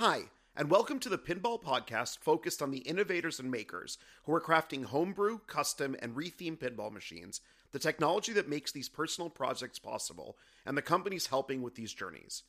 [0.00, 4.42] Hi, and welcome to the Pinball Podcast focused on the innovators and makers who are
[4.42, 7.40] crafting homebrew, custom, and retheme pinball machines,
[7.72, 10.36] the technology that makes these personal projects possible,
[10.66, 12.42] and the companies helping with these journeys.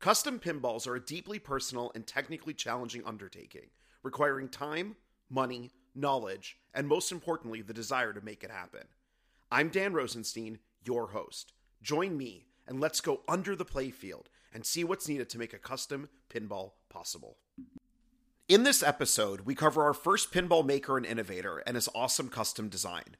[0.00, 3.70] Custom pinballs are a deeply personal and technically challenging undertaking,
[4.02, 4.96] requiring time,
[5.30, 8.88] money, knowledge, and most importantly, the desire to make it happen.
[9.52, 11.52] I'm Dan Rosenstein, your host.
[11.80, 15.58] Join me and let's go under the playfield and see what's needed to make a
[15.58, 17.36] custom pinball possible.
[18.48, 22.68] In this episode, we cover our first pinball maker and innovator and his awesome custom
[22.68, 23.16] design.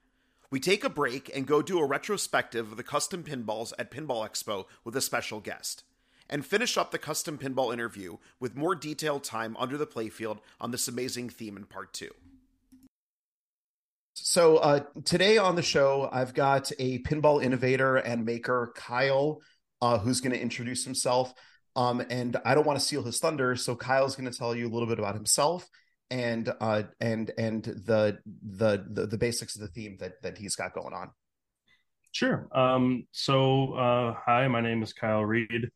[0.50, 4.26] We take a break and go do a retrospective of the custom pinballs at Pinball
[4.26, 5.84] Expo with a special guest,
[6.30, 10.70] and finish up the custom pinball interview with more detailed time under the playfield on
[10.70, 12.10] this amazing theme in part two.
[14.14, 19.40] So, uh, today on the show, I've got a pinball innovator and maker, Kyle,
[19.82, 21.32] uh, who's going to introduce himself.
[21.76, 24.66] Um, and I don't want to steal his thunder, so Kyle's going to tell you
[24.66, 25.68] a little bit about himself
[26.10, 30.56] and uh, and and the, the the the basics of the theme that that he's
[30.56, 31.10] got going on.
[32.12, 32.48] Sure.
[32.52, 35.70] Um, so, uh, hi, my name is Kyle Reed.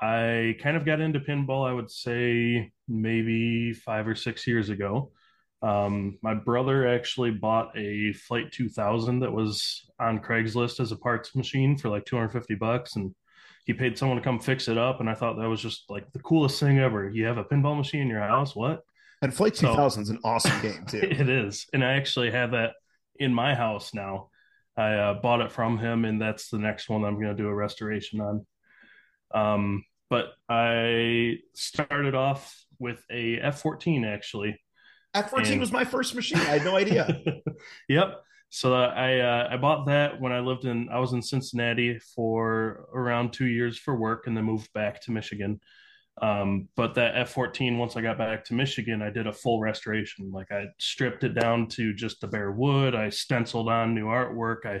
[0.00, 5.12] I kind of got into pinball, I would say maybe five or six years ago.
[5.62, 11.34] Um, my brother actually bought a Flight 2000 that was on Craigslist as a parts
[11.34, 13.14] machine for like 250 bucks, and
[13.66, 15.00] he paid someone to come fix it up.
[15.00, 17.08] And I thought that was just like the coolest thing ever.
[17.08, 18.56] You have a pinball machine in your house?
[18.56, 18.80] What?
[19.22, 21.00] And Flight 2000 is an awesome game too.
[21.02, 22.72] It is, and I actually have that
[23.16, 24.30] in my house now.
[24.76, 27.48] I uh, bought it from him, and that's the next one I'm going to do
[27.48, 28.46] a restoration on.
[29.34, 34.60] Um, but I started off with a F14 actually
[35.16, 35.60] F14 and...
[35.60, 36.38] was my first machine.
[36.38, 37.22] I had no idea.
[37.88, 38.22] yep.
[38.56, 42.88] So I uh, I bought that when I lived in I was in Cincinnati for
[42.94, 45.60] around two years for work, and then moved back to Michigan.
[46.22, 50.30] Um, but that F14, once I got back to Michigan, I did a full restoration.
[50.32, 52.94] Like I stripped it down to just the bare wood.
[52.94, 54.64] I stenciled on new artwork.
[54.64, 54.80] I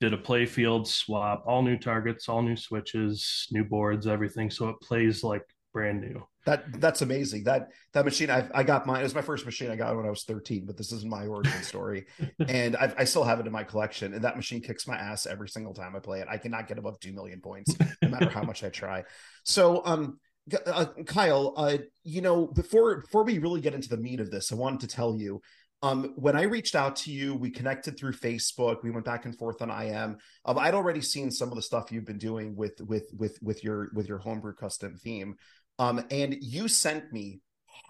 [0.00, 4.50] did a playfield swap, all new targets, all new switches, new boards, everything.
[4.50, 6.26] So it plays like brand new.
[6.46, 7.44] That that's amazing.
[7.44, 9.00] That that machine I I got mine.
[9.00, 11.26] It was my first machine I got when I was 13, but this isn't my
[11.26, 12.06] origin story.
[12.48, 14.14] and I've, I still have it in my collection.
[14.14, 16.28] And that machine kicks my ass every single time I play it.
[16.30, 19.04] I cannot get above two million points, no matter how much I try.
[19.42, 20.18] So um
[20.66, 24.52] uh, Kyle, uh, you know, before before we really get into the meat of this,
[24.52, 25.40] I wanted to tell you,
[25.84, 28.82] um, when I reached out to you, we connected through Facebook.
[28.82, 30.16] We went back and forth on IM.
[30.46, 33.62] Um, I'd already seen some of the stuff you've been doing with with with with
[33.62, 35.36] your with your homebrew custom theme.
[35.78, 37.40] Um, and you sent me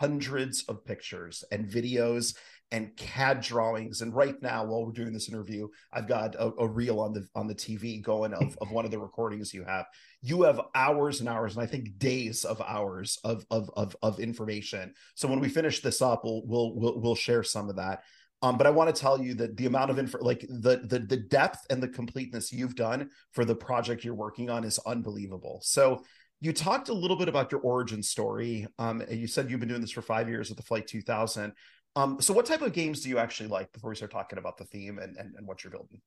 [0.00, 2.34] hundreds of pictures and videos
[2.72, 4.00] and CAD drawings.
[4.00, 7.26] And right now, while we're doing this interview, I've got a, a, reel on the
[7.34, 9.86] on the TV going of, of one of the recordings you have.
[10.22, 14.18] You have hours and hours, and I think days of hours of of of, of
[14.18, 14.94] information.
[15.14, 18.02] So when we finish this up, we'll we'll we'll, we'll share some of that.
[18.42, 20.98] Um, but I want to tell you that the amount of info, like the, the
[20.98, 25.60] the depth and the completeness you've done for the project you're working on is unbelievable.
[25.62, 26.02] So
[26.44, 28.66] you talked a little bit about your origin story.
[28.78, 31.54] Um, you said you've been doing this for five years with the Flight 2000.
[31.96, 34.58] Um, so, what type of games do you actually like before we start talking about
[34.58, 36.02] the theme and, and, and what you're building?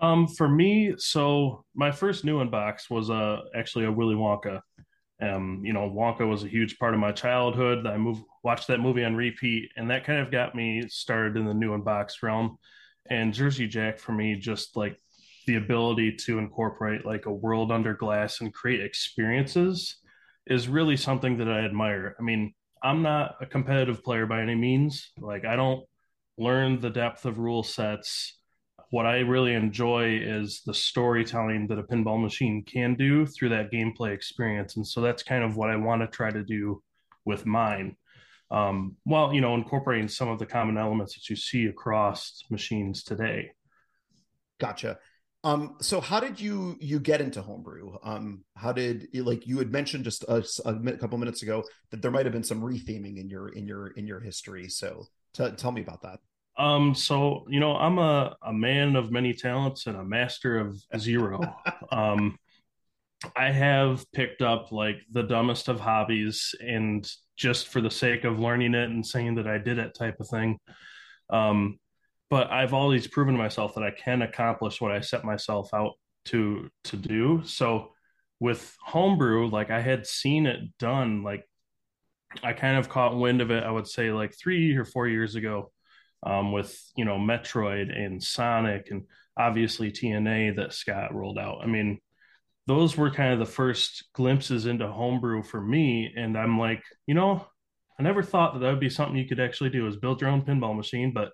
[0.00, 4.60] Um, for me, so my first new unbox was uh, actually a Willy Wonka.
[5.20, 7.84] Um, you know, Wonka was a huge part of my childhood.
[7.84, 11.46] I moved, watched that movie on repeat, and that kind of got me started in
[11.46, 12.58] the new unbox realm.
[13.10, 15.00] And Jersey Jack for me just like
[15.46, 19.96] the ability to incorporate like a world under glass and create experiences
[20.46, 22.16] is really something that I admire.
[22.18, 25.12] I mean, I'm not a competitive player by any means.
[25.18, 25.84] Like I don't
[26.36, 28.38] learn the depth of rule sets.
[28.90, 33.72] What I really enjoy is the storytelling that a pinball machine can do through that
[33.72, 34.76] gameplay experience.
[34.76, 36.82] And so that's kind of what I want to try to do
[37.24, 37.96] with mine.
[38.50, 43.02] Um, while, you know, incorporating some of the common elements that you see across machines
[43.02, 43.52] today.
[44.60, 44.98] Gotcha.
[45.44, 47.96] Um, so how did you you get into homebrew?
[48.04, 52.12] Um, how did like you had mentioned just a, a couple minutes ago that there
[52.12, 54.68] might have been some retheming in your in your in your history.
[54.68, 56.20] So t- tell me about that.
[56.56, 60.80] Um, so you know, I'm a a man of many talents and a master of
[60.98, 61.40] zero.
[61.90, 62.38] um,
[63.36, 68.38] I have picked up like the dumbest of hobbies, and just for the sake of
[68.38, 70.58] learning it and saying that I did it, type of thing.
[71.30, 71.78] Um,
[72.32, 75.92] but I've always proven to myself that I can accomplish what I set myself out
[76.24, 77.42] to to do.
[77.44, 77.90] So
[78.40, 81.44] with homebrew, like I had seen it done, like
[82.42, 83.62] I kind of caught wind of it.
[83.62, 85.72] I would say like three or four years ago,
[86.22, 89.02] um, with you know Metroid and Sonic and
[89.36, 91.58] obviously TNA that Scott rolled out.
[91.62, 91.98] I mean,
[92.66, 96.10] those were kind of the first glimpses into homebrew for me.
[96.16, 97.46] And I'm like, you know,
[98.00, 100.30] I never thought that that would be something you could actually do is build your
[100.30, 101.32] own pinball machine, but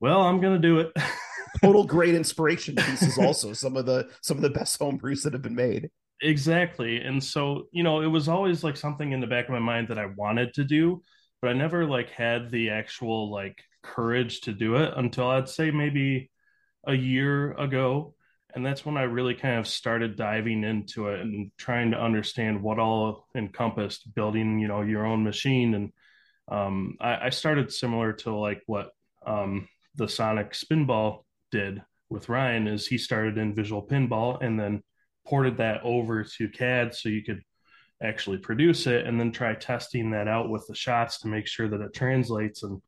[0.00, 0.92] well, I'm going to do it.
[1.62, 5.32] Total great inspiration pieces also some of the some of the best home brews that
[5.32, 5.90] have been made.
[6.22, 6.98] Exactly.
[6.98, 9.88] And so, you know, it was always like something in the back of my mind
[9.88, 11.02] that I wanted to do,
[11.40, 15.70] but I never like had the actual like courage to do it until I'd say
[15.70, 16.30] maybe
[16.86, 18.14] a year ago.
[18.54, 22.62] And that's when I really kind of started diving into it and trying to understand
[22.62, 25.74] what all encompassed building, you know, your own machine.
[25.74, 25.92] And
[26.48, 28.90] um, I, I, started similar to like what
[29.24, 34.82] um, the Sonic Spinball did with Ryan is he started in visual pinball and then
[35.26, 37.42] ported that over to CAD so you could
[38.02, 41.68] actually produce it and then try testing that out with the shots to make sure
[41.68, 42.80] that it translates and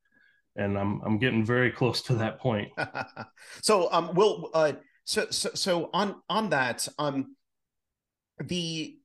[0.56, 2.70] and I'm I'm getting very close to that point.
[3.62, 4.72] so um will uh
[5.04, 7.36] so so so on on that um
[8.38, 8.98] the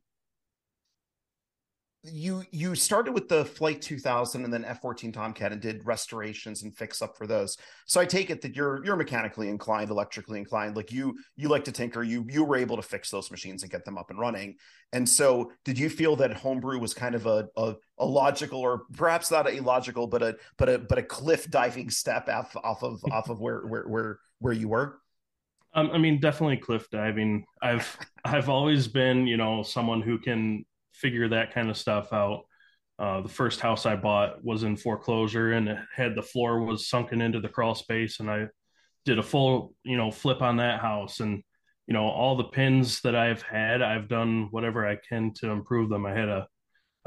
[2.12, 6.76] you you started with the flight 2000 and then f14 tomcat and did restorations and
[6.76, 7.58] fix up for those.
[7.86, 11.66] So i take it that you're you're mechanically inclined electrically inclined like you you like
[11.66, 12.04] to tinker.
[12.04, 14.56] You you were able to fix those machines and get them up and running.
[14.94, 18.84] And so did you feel that homebrew was kind of a a, a logical or
[18.94, 22.84] perhaps not a logical but a but a but a cliff diving step off off
[22.84, 25.00] of off of where where where where you were?
[25.74, 27.46] Um, I mean, definitely cliff diving.
[27.62, 30.66] I've I've always been, you know, someone who can
[31.02, 32.44] figure that kind of stuff out.
[33.00, 36.90] Uh, the first house I bought was in foreclosure and it had the floor was
[36.90, 38.48] sunken into the crawl space, and I
[39.06, 41.20] did a full, you know, flip on that house.
[41.20, 41.44] And
[41.86, 45.90] you know, all the pins that I've had, I've done whatever I can to improve
[45.90, 46.06] them.
[46.06, 46.48] I had a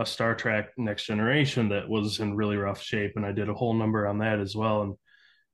[0.01, 3.55] a Star Trek Next Generation that was in really rough shape, and I did a
[3.55, 4.83] whole number on that as well.
[4.83, 4.95] And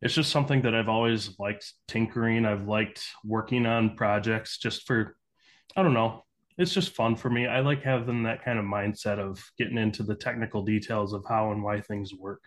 [0.00, 2.46] it's just something that I've always liked tinkering.
[2.46, 5.16] I've liked working on projects just for,
[5.74, 6.24] I don't know,
[6.58, 7.46] it's just fun for me.
[7.46, 11.52] I like having that kind of mindset of getting into the technical details of how
[11.52, 12.42] and why things work.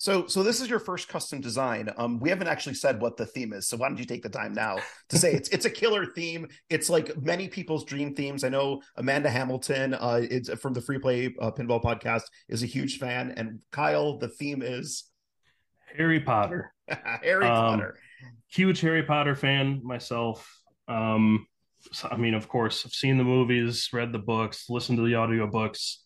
[0.00, 1.90] So, so this is your first custom design.
[1.96, 4.28] Um, we haven't actually said what the theme is, so why don't you take the
[4.28, 4.78] time now
[5.08, 6.46] to say it's it's a killer theme.
[6.70, 8.44] It's like many people's dream themes.
[8.44, 12.66] I know Amanda Hamilton, uh, it's from the Free Play uh, Pinball Podcast, is a
[12.66, 15.10] huge fan, and Kyle, the theme is
[15.96, 16.72] Harry Potter.
[16.88, 17.98] Harry um, Potter.
[18.46, 20.48] Huge Harry Potter fan myself.
[20.86, 21.44] Um,
[22.10, 25.96] I mean, of course, I've seen the movies, read the books, listened to the audiobooks.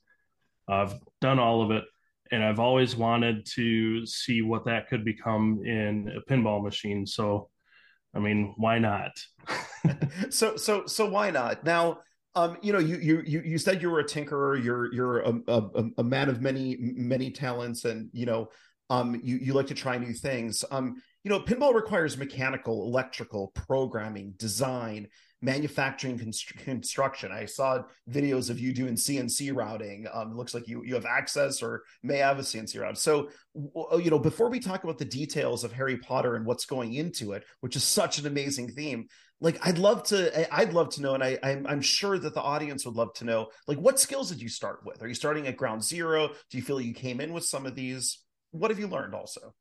[0.68, 1.84] I've done all of it.
[2.30, 7.06] And I've always wanted to see what that could become in a pinball machine.
[7.06, 7.50] So,
[8.14, 9.12] I mean, why not?
[10.30, 11.64] so, so, so why not?
[11.64, 11.98] Now,
[12.34, 14.62] um, you know, you you you you said you were a tinkerer.
[14.62, 18.48] You're you're a, a, a man of many many talents, and you know,
[18.88, 20.64] um, you you like to try new things.
[20.70, 25.08] Um, you know, pinball requires mechanical, electrical, programming, design,
[25.42, 27.32] manufacturing const- construction.
[27.32, 30.06] I saw videos of you doing CNC routing.
[30.12, 32.96] Um, it looks like you you have access or may have a CNC route.
[32.96, 36.94] So, you know, before we talk about the details of Harry Potter and what's going
[36.94, 39.08] into it, which is such an amazing theme,
[39.40, 42.40] like I'd love to, I'd love to know, and I, I'm, I'm sure that the
[42.40, 45.02] audience would love to know, like what skills did you start with?
[45.02, 46.28] Are you starting at ground zero?
[46.50, 48.20] Do you feel you came in with some of these?
[48.52, 49.52] What have you learned also?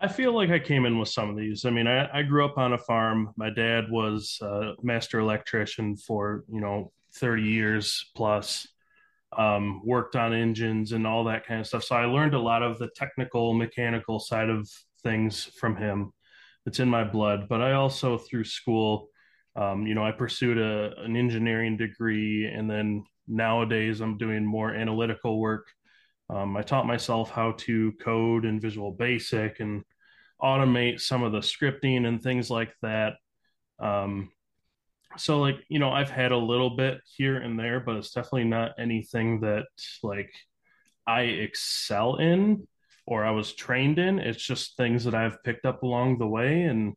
[0.00, 1.64] I feel like I came in with some of these.
[1.64, 3.32] I mean, I, I grew up on a farm.
[3.36, 8.68] My dad was a master electrician for, you know, 30 years plus,
[9.36, 11.82] um, worked on engines and all that kind of stuff.
[11.82, 14.70] So I learned a lot of the technical, mechanical side of
[15.02, 16.12] things from him.
[16.64, 17.48] It's in my blood.
[17.48, 19.08] But I also, through school,
[19.56, 22.46] um, you know, I pursued a, an engineering degree.
[22.46, 25.66] And then nowadays I'm doing more analytical work
[26.30, 29.82] um, I taught myself how to code in Visual Basic and
[30.42, 33.14] automate some of the scripting and things like that.
[33.78, 34.30] Um,
[35.16, 38.44] so, like, you know, I've had a little bit here and there, but it's definitely
[38.44, 39.66] not anything that
[40.02, 40.30] like
[41.06, 42.68] I excel in
[43.06, 44.18] or I was trained in.
[44.18, 46.62] It's just things that I've picked up along the way.
[46.62, 46.94] And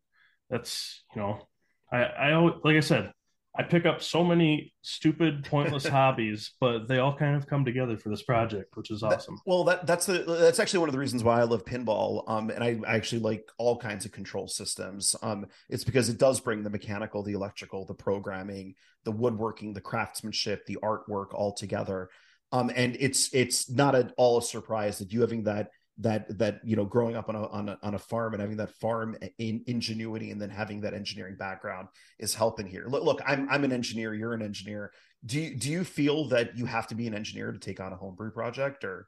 [0.49, 1.47] that's, you know,
[1.91, 3.13] I, I, like I said,
[3.53, 7.97] I pick up so many stupid, pointless hobbies, but they all kind of come together
[7.97, 9.35] for this project, which is awesome.
[9.35, 12.23] That, well, that that's the that's actually one of the reasons why I love pinball.
[12.29, 15.17] Um, and I, I actually like all kinds of control systems.
[15.21, 19.81] Um, it's because it does bring the mechanical, the electrical, the programming, the woodworking, the
[19.81, 22.09] craftsmanship, the artwork all together.
[22.53, 26.59] Um, and it's it's not at all a surprise that you having that that that
[26.63, 29.15] you know growing up on a on a, on a farm and having that farm
[29.37, 31.87] in ingenuity and then having that engineering background
[32.19, 32.85] is helping here.
[32.87, 34.91] Look, look i'm i'm an engineer you're an engineer.
[35.25, 37.93] Do you do you feel that you have to be an engineer to take on
[37.93, 39.07] a homebrew project or?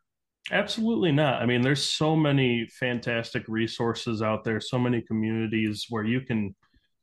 [0.51, 1.41] Absolutely not.
[1.41, 6.55] I mean there's so many fantastic resources out there so many communities where you can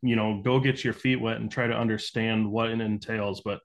[0.03, 3.43] you know, go get your feet wet and try to understand what it entails.
[3.45, 3.61] But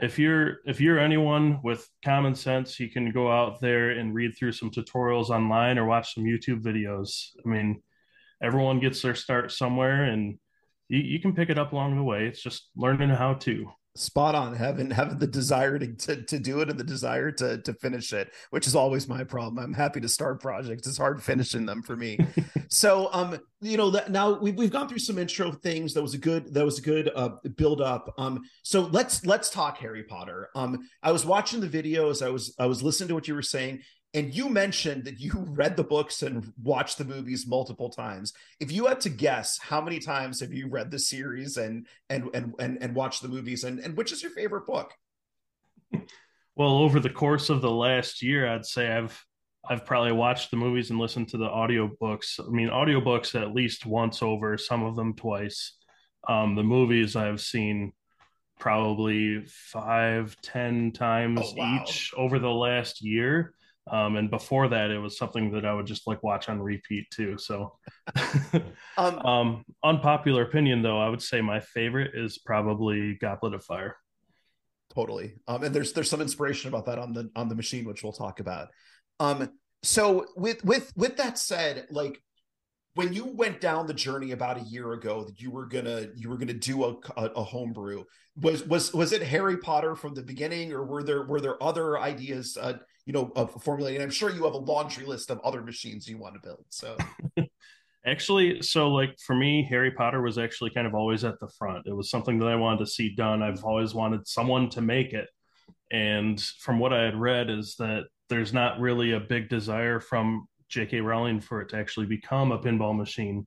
[0.00, 4.36] if you're if you're anyone with common sense, you can go out there and read
[4.36, 7.30] through some tutorials online or watch some YouTube videos.
[7.44, 7.82] I mean,
[8.42, 10.38] everyone gets their start somewhere and
[10.88, 12.26] you, you can pick it up along the way.
[12.26, 16.60] It's just learning how to spot on having having the desire to, to, to do
[16.60, 19.62] it and the desire to to finish it which is always my problem.
[19.62, 20.86] I'm happy to start projects.
[20.86, 22.18] It's hard finishing them for me.
[22.70, 25.94] So um you know that now we've, we've gone through some intro things.
[25.94, 28.12] That was a good that was a good uh build up.
[28.18, 30.50] Um so let's let's talk harry potter.
[30.54, 32.24] Um i was watching the videos.
[32.24, 33.80] I was i was listening to what you were saying
[34.14, 38.32] and you mentioned that you read the books and watched the movies multiple times.
[38.60, 42.30] If you had to guess how many times have you read the series and and
[42.34, 43.64] and and, and watched the movies?
[43.64, 44.92] And and which is your favorite book?
[46.56, 49.24] Well over the course of the last year i'd say i've
[49.70, 52.40] i've probably watched the movies and listened to the audiobooks.
[52.40, 55.74] I mean audiobooks at least once over some of them twice.
[56.26, 57.92] Um, the movies i've seen
[58.58, 61.80] probably five ten times oh, wow.
[61.82, 63.54] each over the last year
[63.90, 67.10] um, and before that, it was something that I would just like watch on repeat
[67.10, 67.38] too.
[67.38, 67.78] So,
[68.96, 73.96] um, um, unpopular opinion though, I would say my favorite is probably Goblet of Fire.
[74.94, 75.34] Totally.
[75.46, 78.12] Um, and there's there's some inspiration about that on the on the machine, which we'll
[78.12, 78.68] talk about.
[79.20, 79.50] Um,
[79.82, 82.20] so with with with that said, like
[82.98, 86.28] when you went down the journey about a year ago that you were gonna you
[86.28, 88.02] were gonna do a, a, a homebrew
[88.34, 91.96] was was was it harry potter from the beginning or were there were there other
[91.96, 92.72] ideas uh,
[93.08, 96.18] you know of formulating i'm sure you have a laundry list of other machines you
[96.18, 96.96] want to build so.
[98.06, 101.86] Actually so like for me harry potter was actually kind of always at the front.
[101.86, 103.42] It was something that i wanted to see done.
[103.42, 105.28] I've always wanted someone to make it.
[105.90, 110.46] And from what i had read is that there's not really a big desire from
[110.70, 113.46] jk rowling for it to actually become a pinball machine.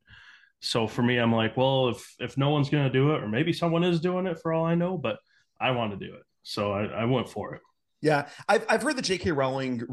[0.60, 3.28] So for me i'm like well if if no one's going to do it or
[3.28, 5.18] maybe someone is doing it for all i know but
[5.60, 6.24] i want to do it.
[6.44, 7.62] So i, I went for it
[8.02, 9.32] yeah, I've I've heard the J.K.
[9.32, 9.84] Rowling.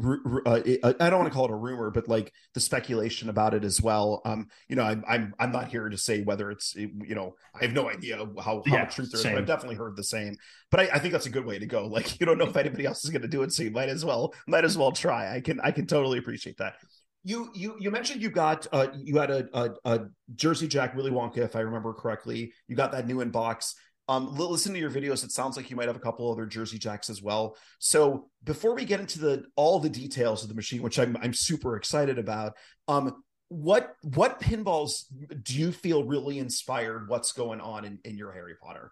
[0.45, 0.61] Uh,
[0.99, 3.81] I don't want to call it a rumor, but like the speculation about it as
[3.81, 4.21] well.
[4.25, 7.65] Um, you know, I'm I'm I'm not here to say whether it's you know I
[7.65, 10.03] have no idea how how yeah, much truth there is, but I've definitely heard the
[10.03, 10.37] same.
[10.71, 11.87] But I, I think that's a good way to go.
[11.99, 13.89] Like you don't know if anybody else is going to do it, so you might
[13.89, 15.35] as well might as well try.
[15.35, 16.75] I can I can totally appreciate that.
[17.23, 19.99] You you you mentioned you got uh you had a, a, a
[20.35, 22.53] Jersey Jack Willy Wonka, if I remember correctly.
[22.67, 23.75] You got that new in box.
[24.09, 25.23] Um, listen to your videos.
[25.23, 27.55] It sounds like you might have a couple other Jersey Jacks as well.
[27.77, 31.31] So before we get into the all the details of the machine, which I'm I'm
[31.31, 32.53] super excited about,
[32.87, 35.03] um, what what pinballs
[35.43, 37.07] do you feel really inspired?
[37.07, 38.91] What's going on in, in your Harry Potter?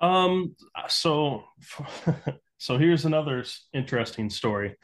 [0.00, 0.56] Um,
[0.88, 1.44] so
[2.58, 4.74] so here's another interesting story.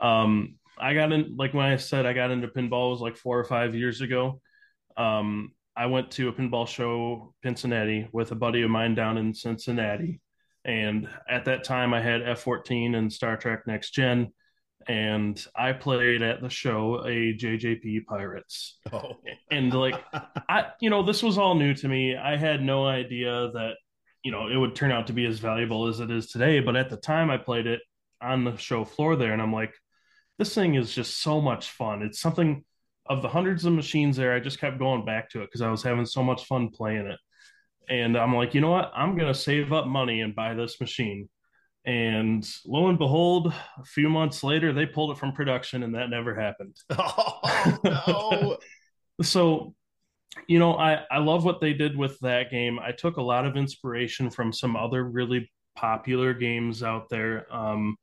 [0.00, 3.44] Um, I got in like when I said I got into pinballs like four or
[3.44, 4.40] five years ago.
[4.96, 9.34] Um, I went to a pinball show, Cincinnati, with a buddy of mine down in
[9.34, 10.20] Cincinnati.
[10.64, 14.32] And at that time, I had F 14 and Star Trek Next Gen.
[14.88, 18.78] And I played at the show a JJP Pirates.
[18.92, 19.16] Oh.
[19.50, 20.02] And like,
[20.48, 22.16] I, you know, this was all new to me.
[22.16, 23.74] I had no idea that,
[24.24, 26.60] you know, it would turn out to be as valuable as it is today.
[26.60, 27.80] But at the time, I played it
[28.20, 29.32] on the show floor there.
[29.32, 29.74] And I'm like,
[30.38, 32.02] this thing is just so much fun.
[32.02, 32.64] It's something
[33.08, 35.70] of the hundreds of machines there, I just kept going back to it because I
[35.70, 37.18] was having so much fun playing it.
[37.88, 38.90] And I'm like, you know what?
[38.94, 41.28] I'm going to save up money and buy this machine.
[41.84, 46.10] And lo and behold, a few months later, they pulled it from production, and that
[46.10, 46.76] never happened.
[46.98, 48.58] Oh, no.
[49.22, 49.74] so,
[50.48, 52.78] you know, I, I love what they did with that game.
[52.80, 57.46] I took a lot of inspiration from some other really popular games out there.
[57.54, 57.96] Um,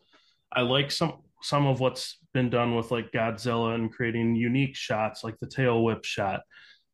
[0.52, 5.24] I like some some of what's been done with like Godzilla and creating unique shots
[5.24, 6.42] like the tail whip shot.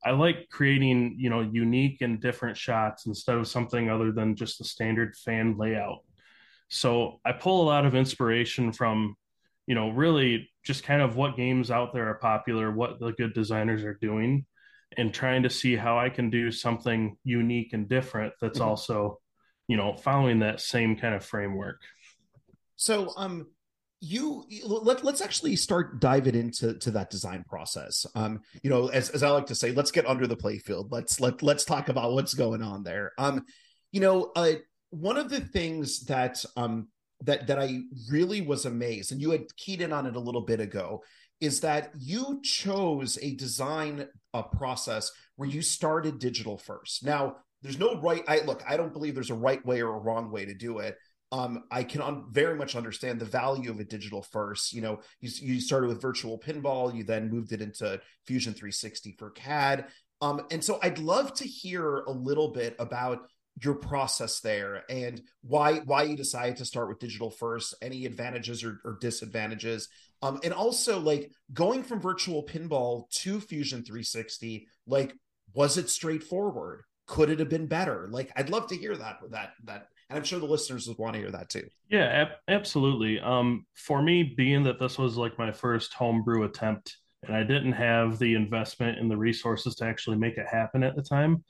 [0.03, 4.57] I like creating, you know, unique and different shots instead of something other than just
[4.57, 5.99] the standard fan layout.
[6.69, 9.15] So I pull a lot of inspiration from,
[9.67, 13.33] you know, really just kind of what games out there are popular, what the good
[13.33, 14.45] designers are doing,
[14.97, 18.69] and trying to see how I can do something unique and different that's mm-hmm.
[18.69, 19.19] also,
[19.67, 21.81] you know, following that same kind of framework.
[22.77, 23.47] So, um,
[24.01, 28.05] you let, let's actually start diving into to that design process.
[28.15, 30.87] Um you know as, as i like to say let's get under the playfield.
[30.91, 33.11] Let's let let's talk about what's going on there.
[33.17, 33.45] Um
[33.91, 34.53] you know uh
[34.91, 36.87] one of the things that um
[37.21, 37.79] that that i
[38.09, 41.03] really was amazed and you had keyed in on it a little bit ago
[41.41, 47.05] is that you chose a design uh, process where you started digital first.
[47.05, 49.99] Now there's no right i look i don't believe there's a right way or a
[49.99, 50.97] wrong way to do it
[51.31, 54.73] um, I can un- very much understand the value of a digital first.
[54.73, 59.15] You know, you, you started with virtual pinball, you then moved it into Fusion 360
[59.19, 59.85] for CAD.
[60.21, 63.29] Um, and so I'd love to hear a little bit about
[63.63, 68.63] your process there and why why you decided to start with digital first any advantages
[68.63, 69.89] or, or disadvantages
[70.21, 75.13] um, and also like going from virtual pinball to fusion 360 like
[75.53, 79.51] was it straightforward could it have been better like i'd love to hear that that
[79.65, 81.67] that and i'm sure the listeners would want to hear that too.
[81.89, 83.19] Yeah ab- absolutely.
[83.19, 87.73] Um for me being that this was like my first homebrew attempt and i didn't
[87.73, 91.43] have the investment and the resources to actually make it happen at the time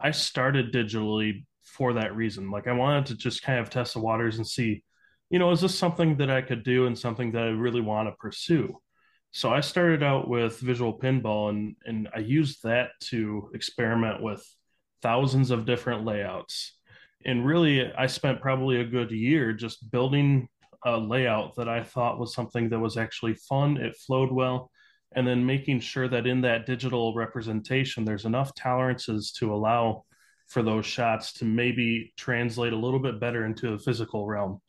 [0.00, 2.50] i started digitally for that reason.
[2.50, 4.82] Like i wanted to just kind of test the waters and see
[5.30, 8.08] you know is this something that i could do and something that i really want
[8.08, 8.74] to pursue?
[9.30, 14.42] So i started out with visual pinball and and i used that to experiment with
[15.02, 16.77] thousands of different layouts.
[17.28, 20.48] And really, I spent probably a good year just building
[20.86, 24.70] a layout that I thought was something that was actually fun, it flowed well,
[25.14, 30.04] and then making sure that in that digital representation, there's enough tolerances to allow
[30.46, 34.62] for those shots to maybe translate a little bit better into the physical realm.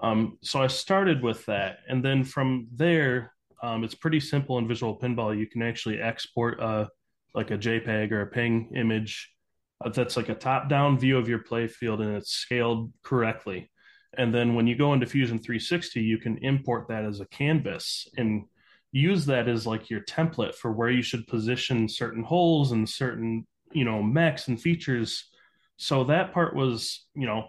[0.00, 1.78] Um, so I started with that.
[1.88, 5.34] And then from there, um, it's pretty simple in visual pinball.
[5.34, 6.90] You can actually export a,
[7.34, 9.35] like a JPEG or a PNG image uh,
[9.84, 13.70] Uh, that's like a top down view of your play field and it's scaled correctly.
[14.16, 18.08] And then when you go into Fusion 360, you can import that as a canvas
[18.16, 18.44] and
[18.92, 23.46] use that as like your template for where you should position certain holes and certain,
[23.72, 25.28] you know, mechs and features.
[25.76, 27.48] So that part was, you know,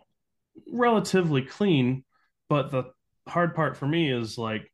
[0.70, 2.04] relatively clean.
[2.50, 2.86] But the
[3.28, 4.70] hard part for me is like,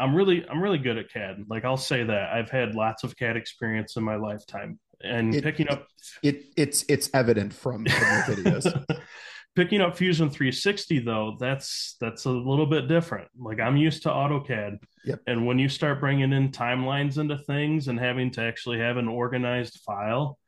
[0.00, 1.44] I'm really, I'm really good at CAD.
[1.48, 5.44] Like I'll say that I've had lots of CAD experience in my lifetime and it,
[5.44, 5.86] picking up
[6.22, 8.84] it it's it's evident from, from your videos.
[9.54, 13.28] Picking up fusion 360 though that's that's a little bit different.
[13.38, 14.78] Like i'm used to autocad.
[15.04, 15.20] Yep.
[15.26, 19.08] and when you start bringing in timelines into things and having to actually have an
[19.08, 20.38] organized file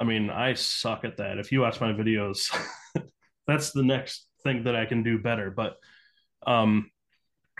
[0.00, 1.38] i mean i suck at that.
[1.38, 2.50] If you watch my videos
[3.46, 5.50] that's the next thing that i can do better.
[5.50, 5.76] But
[6.46, 6.90] um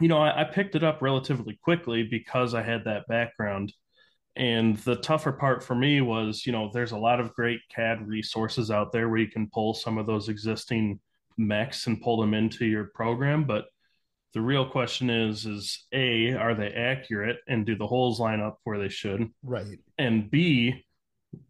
[0.00, 3.72] you know I, I picked it up relatively quickly because i had that background
[4.40, 8.08] and the tougher part for me was, you know, there's a lot of great CAD
[8.08, 10.98] resources out there where you can pull some of those existing
[11.36, 13.44] mechs and pull them into your program.
[13.44, 13.66] But
[14.32, 18.58] the real question is, is A, are they accurate and do the holes line up
[18.64, 19.28] where they should?
[19.42, 19.78] Right.
[19.98, 20.86] And B,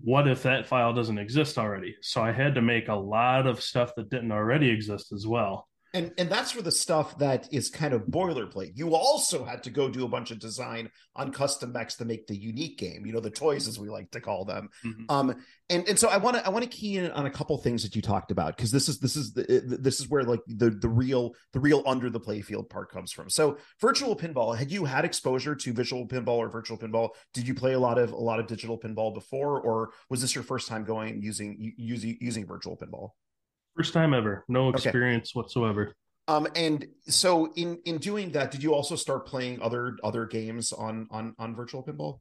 [0.01, 1.95] what if that file doesn't exist already?
[2.03, 5.69] So I had to make a lot of stuff that didn't already exist as well
[5.95, 8.73] and and that's for the stuff that is kind of boilerplate.
[8.75, 12.27] You also had to go do a bunch of design on custom mechs to make
[12.27, 14.69] the unique game you know the toys as we like to call them.
[14.85, 15.05] Mm-hmm.
[15.09, 15.37] um
[15.69, 17.83] and and so i want to i want to key in on a couple things
[17.83, 20.71] that you talked about because this is this is the, this is where like the
[20.71, 23.31] the real the real under the playfield part comes from.
[23.31, 27.11] So virtual pinball had you had exposure to visual pinball or virtual pinball?
[27.35, 30.35] Did you play a lot of a lot of digital pinball before or was this
[30.35, 33.11] your first time going using using using virtual pinball
[33.77, 35.41] First time ever, no experience okay.
[35.41, 35.95] whatsoever.
[36.29, 40.73] Um, and so in in doing that, did you also start playing other other games
[40.73, 42.21] on on on Virtual Pinball?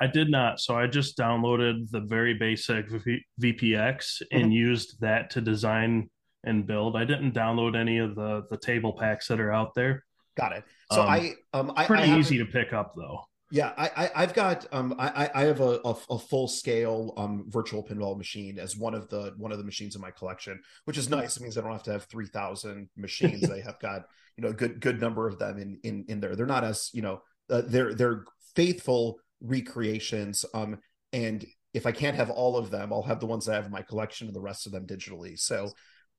[0.00, 0.60] I did not.
[0.60, 4.52] So I just downloaded the very basic v- VPX and mm-hmm.
[4.52, 6.10] used that to design
[6.44, 6.96] and build.
[6.96, 10.04] I didn't download any of the the table packs that are out there.
[10.36, 10.64] Got it.
[10.92, 13.20] So um, I um I, pretty I easy to pick up though.
[13.54, 17.44] Yeah, I, I have got um I I have a, a, a full scale um
[17.46, 20.98] virtual pinball machine as one of the one of the machines in my collection, which
[20.98, 21.36] is nice.
[21.36, 23.48] It means I don't have to have three thousand machines.
[23.50, 26.34] I have got you know a good good number of them in in in there.
[26.34, 28.24] They're not as you know uh, they're they're
[28.56, 30.44] faithful recreations.
[30.52, 30.80] Um
[31.12, 33.66] and if I can't have all of them, I'll have the ones that I have
[33.66, 35.38] in my collection and the rest of them digitally.
[35.38, 35.70] So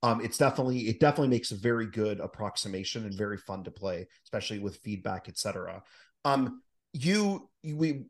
[0.02, 4.06] um, it's definitely it definitely makes a very good approximation and very fun to play,
[4.24, 5.82] especially with feedback, etc.
[6.24, 6.62] Um,
[6.96, 8.04] you we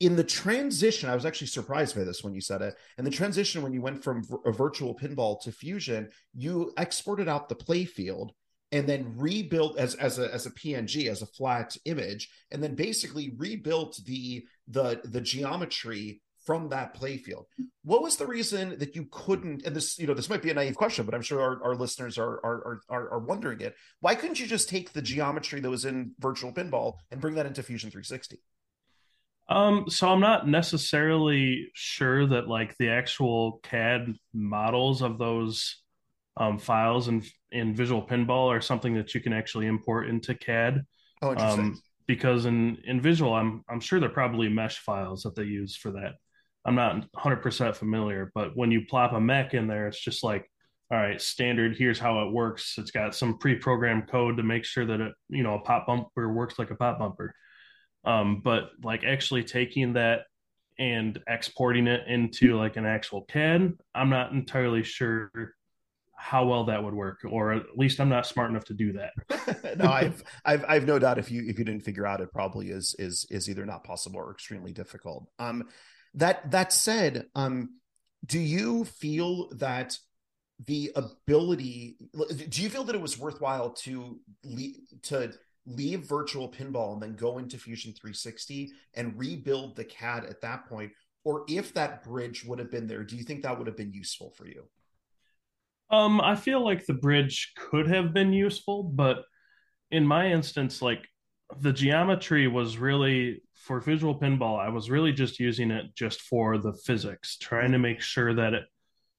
[0.00, 2.74] in the transition, I was actually surprised by this when you said it.
[2.96, 7.50] And the transition when you went from a virtual pinball to fusion, you exported out
[7.50, 8.30] the playfield
[8.72, 12.74] and then rebuilt as as a as a PNG as a flat image, and then
[12.74, 17.44] basically rebuilt the the the geometry from that playfield.
[17.84, 19.64] What was the reason that you couldn't?
[19.64, 21.74] And this, you know, this might be a naive question, but I'm sure our, our
[21.76, 23.76] listeners are, are are are wondering it.
[24.00, 27.46] Why couldn't you just take the geometry that was in Virtual Pinball and bring that
[27.46, 28.40] into Fusion 360?
[29.48, 35.76] Um, so I'm not necessarily sure that like the actual CAD models of those
[36.36, 40.84] um, files in in Visual Pinball are something that you can actually import into CAD.
[41.22, 41.64] Oh, interesting.
[41.64, 45.76] Um, because in in Visual, I'm I'm sure they're probably mesh files that they use
[45.76, 46.14] for that.
[46.64, 50.50] I'm not 100% familiar, but when you plop a mech in there, it's just like,
[50.90, 52.74] all right, standard, here's how it works.
[52.76, 56.32] It's got some pre-programmed code to make sure that it, you know, a pop bumper
[56.32, 57.34] works like a pop bumper.
[58.04, 60.22] Um, but like actually taking that
[60.78, 65.30] and exporting it into like an actual CAD, I'm not entirely sure
[66.16, 69.78] how well that would work, or at least I'm not smart enough to do that.
[69.78, 72.68] no, I've, I've, I've no doubt if you if you didn't figure out, it probably
[72.68, 75.26] is is is either not possible or extremely difficult.
[75.38, 75.68] Um,
[76.14, 77.80] that that said, um,
[78.26, 79.96] do you feel that
[80.66, 81.96] the ability?
[82.48, 85.32] Do you feel that it was worthwhile to leave, to
[85.66, 90.66] leave virtual pinball and then go into Fusion 360 and rebuild the CAD at that
[90.68, 90.92] point?
[91.24, 93.92] Or if that bridge would have been there, do you think that would have been
[93.92, 94.64] useful for you?
[95.90, 99.24] Um, I feel like the bridge could have been useful, but
[99.90, 101.06] in my instance, like
[101.58, 106.58] the geometry was really for visual pinball, I was really just using it just for
[106.58, 108.64] the physics, trying to make sure that it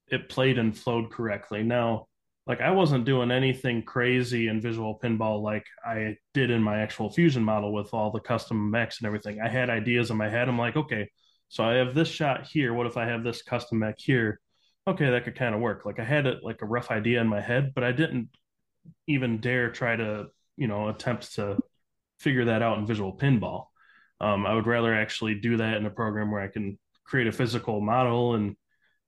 [0.07, 1.63] it played and flowed correctly.
[1.63, 2.07] Now,
[2.47, 7.09] like I wasn't doing anything crazy in visual pinball like I did in my actual
[7.11, 9.39] fusion model with all the custom mechs and everything.
[9.41, 10.49] I had ideas in my head.
[10.49, 11.09] I'm like, okay,
[11.49, 12.73] so I have this shot here.
[12.73, 14.41] What if I have this custom mech here?
[14.87, 15.85] okay, that could kind of work.
[15.85, 18.29] Like I had it like a rough idea in my head, but I didn't
[19.07, 21.59] even dare try to, you know, attempt to
[22.21, 23.65] figure that out in visual pinball.
[24.19, 27.31] Um, I would rather actually do that in a program where I can create a
[27.31, 28.55] physical model and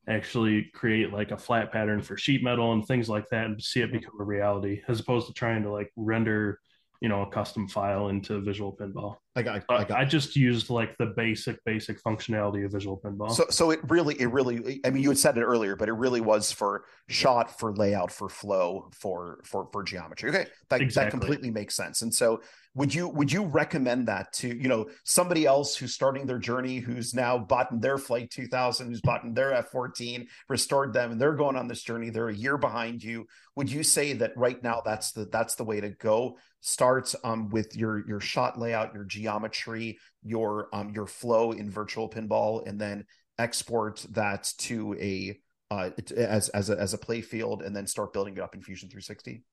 [0.08, 3.82] actually create like a flat pattern for sheet metal and things like that and see
[3.82, 6.60] it become a reality as opposed to trying to like render
[7.04, 9.18] you know a custom file into visual pinball.
[9.36, 10.00] I got, uh, I, got.
[10.00, 13.30] I just used like the basic basic functionality of visual pinball.
[13.30, 15.94] So so it really it really i mean you had said it earlier but it
[15.94, 20.30] really was for shot for layout for flow for for for geometry.
[20.30, 21.06] Okay that, exactly.
[21.06, 22.04] that completely makes sense.
[22.04, 22.42] And so
[22.76, 26.78] would you would you recommend that to you know somebody else who's starting their journey
[26.78, 31.22] who's now bought in their flight 2000 who's bought in their f14 restored them and
[31.22, 33.28] they're going on this journey they're a year behind you?
[33.58, 37.49] Would you say that right now that's the that's the way to go start um,
[37.49, 42.80] with your your shot layout your geometry your um, your flow in virtual pinball and
[42.80, 43.06] then
[43.38, 45.38] export that to a
[45.69, 48.62] uh, as as a, as a play field and then start building it up in
[48.62, 49.43] fusion 360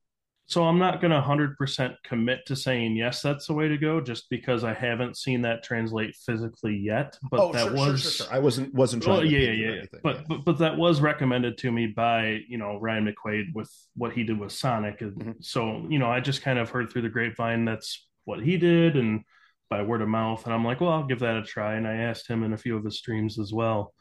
[0.50, 4.00] so I'm not going to 100% commit to saying yes, that's the way to go,
[4.00, 7.16] just because I haven't seen that translate physically yet.
[7.30, 9.18] But oh, that sure, was sure, sure, I wasn't wasn't trying.
[9.18, 9.82] Well, yeah, yeah, yeah.
[10.02, 10.22] But, yeah.
[10.28, 14.24] but but that was recommended to me by you know Ryan McQuaid with what he
[14.24, 15.30] did with Sonic, and mm-hmm.
[15.38, 18.96] so you know I just kind of heard through the grapevine that's what he did,
[18.96, 19.20] and
[19.68, 21.76] by word of mouth, and I'm like, well, I'll give that a try.
[21.76, 23.94] And I asked him in a few of his streams as well.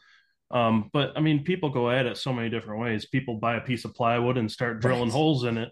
[0.50, 3.06] Um, but I mean, people go at it so many different ways.
[3.06, 5.12] People buy a piece of plywood and start drilling right.
[5.12, 5.70] holes in it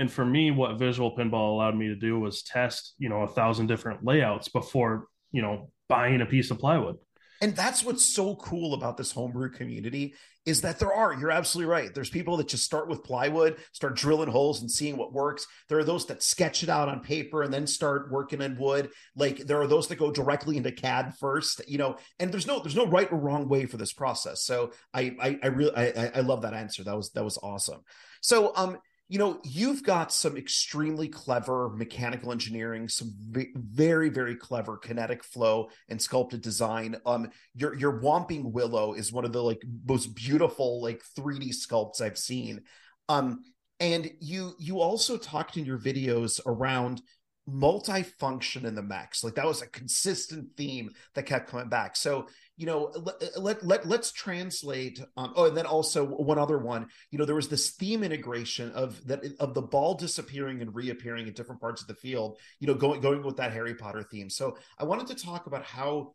[0.00, 3.28] and for me, what visual pinball allowed me to do was test, you know, a
[3.28, 6.96] thousand different layouts before, you know, buying a piece of plywood.
[7.42, 10.14] And that's what's so cool about this homebrew community
[10.46, 11.94] is that there are, you're absolutely right.
[11.94, 15.46] There's people that just start with plywood, start drilling holes and seeing what works.
[15.68, 18.90] There are those that sketch it out on paper and then start working in wood.
[19.16, 22.58] Like there are those that go directly into CAD first, you know, and there's no,
[22.60, 24.44] there's no right or wrong way for this process.
[24.44, 26.84] So I, I, I really, I, I love that answer.
[26.84, 27.82] That was, that was awesome.
[28.22, 28.78] So, um,
[29.10, 35.68] you know, you've got some extremely clever mechanical engineering, some very, very clever kinetic flow
[35.88, 36.94] and sculpted design.
[37.04, 42.00] Um, your your Whomping Willow is one of the like most beautiful like 3D sculpts
[42.00, 42.62] I've seen.
[43.08, 43.42] Um,
[43.80, 47.02] and you you also talked in your videos around
[47.48, 49.24] multifunction in the mechs.
[49.24, 51.96] Like that was a consistent theme that kept coming back.
[51.96, 52.28] So
[52.60, 56.86] you know let, let, let let's translate um, oh and then also one other one.
[57.10, 61.26] You know there was this theme integration of that of the ball disappearing and reappearing
[61.26, 64.28] in different parts of the field you know going going with that harry potter theme.
[64.28, 66.12] So i wanted to talk about how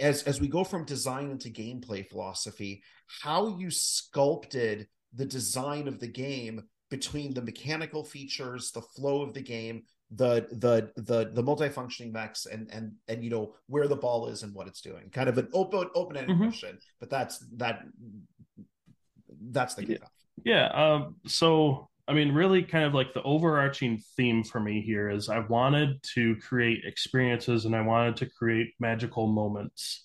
[0.00, 2.80] as as we go from design into gameplay philosophy
[3.22, 9.34] how you sculpted the design of the game between the mechanical features the flow of
[9.34, 13.96] the game the the the the multifunctioning mechs and and and you know where the
[13.96, 15.10] ball is and what it's doing.
[15.10, 16.44] Kind of an open open-ended mm-hmm.
[16.44, 17.80] question but that's that
[19.50, 19.96] that's the yeah,
[20.44, 25.08] yeah um so i mean really kind of like the overarching theme for me here
[25.10, 30.04] is i wanted to create experiences and i wanted to create magical moments.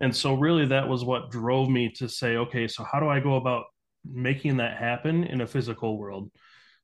[0.00, 3.20] And so really that was what drove me to say okay so how do i
[3.20, 3.66] go about
[4.04, 6.28] making that happen in a physical world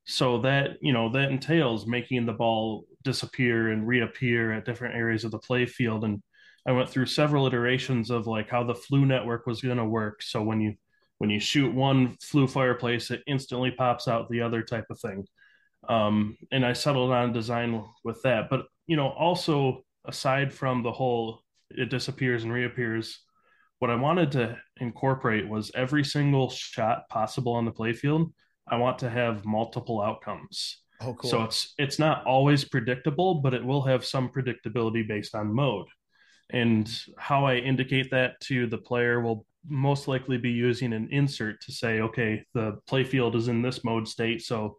[0.09, 5.23] so that you know that entails making the ball disappear and reappear at different areas
[5.23, 6.03] of the play field.
[6.03, 6.23] And
[6.67, 10.23] i went through several iterations of like how the Floo network was going to work.
[10.23, 10.75] So when you
[11.19, 15.27] when you shoot one Floo fireplace it instantly pops out the other type of thing.
[15.89, 18.49] Um, and i settled on design with that.
[18.49, 23.21] But you know also aside from the whole it disappears and reappears
[23.79, 28.33] what i wanted to incorporate was every single shot possible on the playfield
[28.71, 30.79] I want to have multiple outcomes.
[31.01, 31.31] Oh, cool.
[31.31, 35.87] So it's it's not always predictable, but it will have some predictability based on mode.
[36.51, 41.61] And how I indicate that to the player will most likely be using an insert
[41.63, 44.79] to say, okay, the playfield is in this mode state, so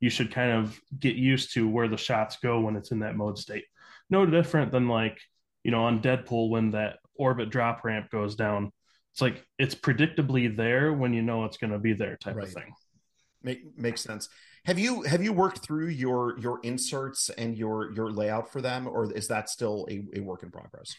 [0.00, 3.16] you should kind of get used to where the shots go when it's in that
[3.16, 3.64] mode state.
[4.10, 5.18] No different than like,
[5.62, 8.72] you know, on Deadpool when that orbit drop ramp goes down.
[9.12, 12.46] It's like it's predictably there when you know it's going to be there type right.
[12.46, 12.74] of thing.
[13.44, 14.28] Make makes sense.
[14.64, 18.86] Have you have you worked through your your inserts and your your layout for them,
[18.86, 20.94] or is that still a, a work in progress?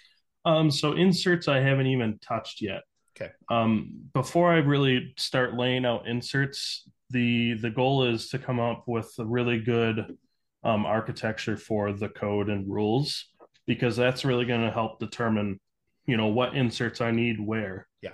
[0.45, 2.83] Um, so inserts I haven't even touched yet.
[3.17, 3.31] Okay.
[3.49, 8.83] Um, before I really start laying out inserts, the the goal is to come up
[8.87, 10.15] with a really good
[10.63, 13.25] um, architecture for the code and rules
[13.65, 15.59] because that's really going to help determine,
[16.05, 17.87] you know, what inserts I need where.
[18.01, 18.11] Yeah.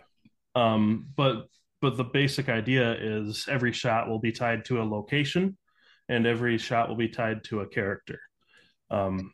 [0.56, 1.48] Um, but
[1.82, 5.58] but the basic idea is every shot will be tied to a location,
[6.08, 8.20] and every shot will be tied to a character.
[8.90, 9.34] Um,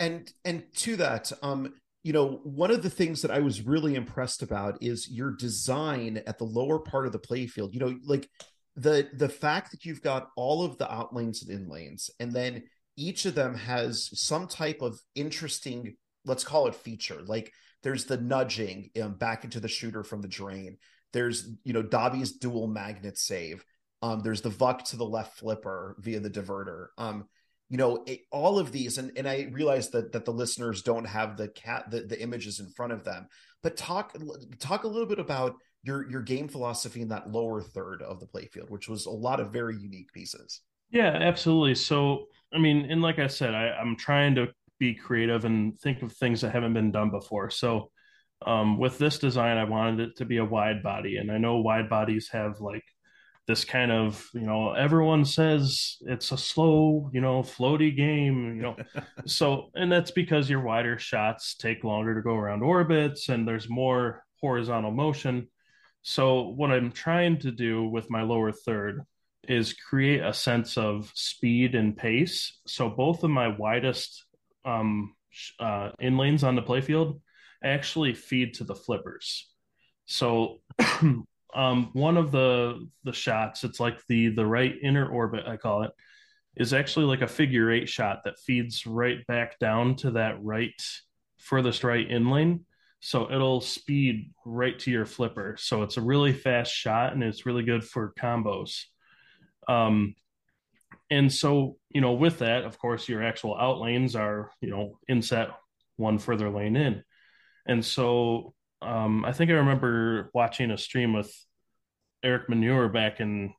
[0.00, 3.94] and and to that, um, you know, one of the things that I was really
[3.94, 7.74] impressed about is your design at the lower part of the playfield.
[7.74, 8.28] You know, like
[8.74, 12.62] the the fact that you've got all of the outlanes and in lanes, and then
[12.96, 17.22] each of them has some type of interesting, let's call it feature.
[17.24, 17.52] Like
[17.82, 20.78] there's the nudging um, back into the shooter from the drain.
[21.12, 23.64] There's you know Dobby's dual magnet save.
[24.02, 26.88] Um, there's the VUK to the left flipper via the diverter.
[26.98, 27.26] Um,
[27.72, 31.06] you know it, all of these and, and i realize that that the listeners don't
[31.06, 33.26] have the CAD the, the images in front of them
[33.62, 34.14] but talk
[34.60, 38.26] talk a little bit about your your game philosophy in that lower third of the
[38.26, 43.00] playfield which was a lot of very unique pieces yeah absolutely so i mean and
[43.00, 44.48] like i said I, i'm trying to
[44.78, 47.90] be creative and think of things that haven't been done before so
[48.46, 51.56] um, with this design i wanted it to be a wide body and i know
[51.56, 52.84] wide bodies have like
[53.46, 58.62] this kind of you know everyone says it's a slow you know floaty game you
[58.62, 58.76] know.
[59.26, 63.68] So and that's because your wider shots take longer to go around orbits and there's
[63.68, 65.48] more horizontal motion.
[66.02, 69.02] So what i'm trying to do with my lower third
[69.48, 72.60] is create a sense of speed and pace.
[72.66, 74.24] So both of my widest
[74.64, 75.14] um
[75.58, 77.20] uh in lanes on the playfield
[77.64, 79.52] actually feed to the flippers
[80.06, 80.60] so
[81.54, 85.82] um, one of the the shots, it's like the the right inner orbit, I call
[85.82, 85.90] it,
[86.56, 90.80] is actually like a figure eight shot that feeds right back down to that right
[91.38, 92.64] furthest right in lane.
[93.00, 95.56] So it'll speed right to your flipper.
[95.58, 98.84] So it's a really fast shot and it's really good for combos.
[99.66, 100.14] Um,
[101.10, 105.00] and so, you know, with that, of course, your actual out lanes are, you know,
[105.08, 105.48] inset
[105.96, 107.02] one further lane in.
[107.66, 111.32] And so um, I think I remember watching a stream with
[112.22, 113.52] Eric Meunier back in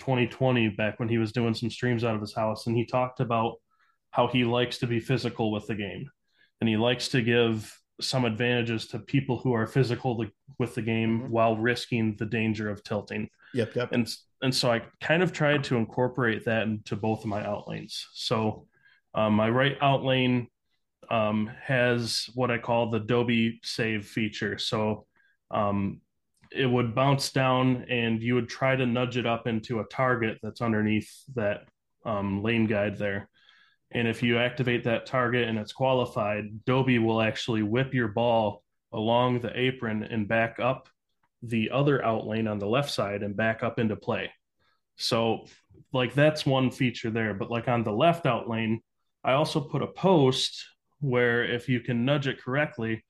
[0.00, 3.20] 2020, back when he was doing some streams out of his house, and he talked
[3.20, 3.56] about
[4.10, 6.08] how he likes to be physical with the game,
[6.60, 10.24] and he likes to give some advantages to people who are physical
[10.58, 11.30] with the game mm-hmm.
[11.30, 13.28] while risking the danger of tilting.
[13.54, 13.92] Yep, yep.
[13.92, 14.08] And
[14.40, 18.06] and so I kind of tried to incorporate that into both of my outlanes.
[18.12, 18.66] So
[19.14, 20.46] um, my right outlane
[21.10, 24.58] um, has what I call the Dobby save feature.
[24.58, 25.06] So
[25.50, 26.00] um,
[26.52, 30.38] it would bounce down and you would try to nudge it up into a target
[30.42, 31.64] that's underneath that
[32.04, 33.28] um, lane guide there.
[33.90, 38.62] And if you activate that target and it's qualified, Dobby will actually whip your ball
[38.92, 40.88] along the apron and back up
[41.42, 44.30] the other out lane on the left side and back up into play.
[44.96, 45.46] So,
[45.92, 47.32] like, that's one feature there.
[47.32, 48.80] But, like, on the left out lane,
[49.22, 50.64] I also put a post
[51.00, 53.04] where if you can nudge it correctly,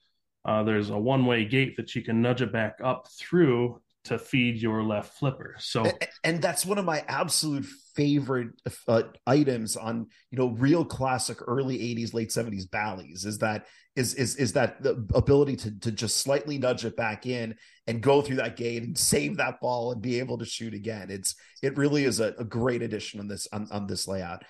[0.45, 4.19] uh, there's a one way gate that you can nudge it back up through to
[4.19, 5.55] feed your left flipper.
[5.59, 5.91] So,
[6.25, 8.51] and that's one of my absolute favorite
[8.87, 14.15] uh, items on you know real classic early 80s late 70s Bally's is that is
[14.15, 17.57] is is that the ability to to just slightly nudge it back in
[17.89, 21.11] and go through that gate and save that ball and be able to shoot again
[21.11, 24.45] it's it really is a, a great addition on this on, on this layout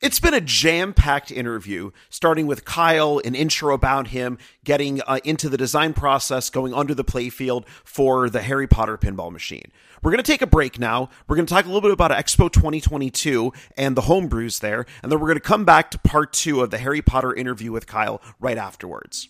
[0.00, 5.20] it's been a jam packed interview, starting with Kyle, an intro about him, getting uh,
[5.24, 9.70] into the design process, going under the playfield for the Harry Potter pinball machine.
[10.02, 11.10] We're going to take a break now.
[11.28, 15.12] We're going to talk a little bit about Expo 2022 and the homebrews there, and
[15.12, 17.86] then we're going to come back to part two of the Harry Potter interview with
[17.86, 19.28] Kyle right afterwards.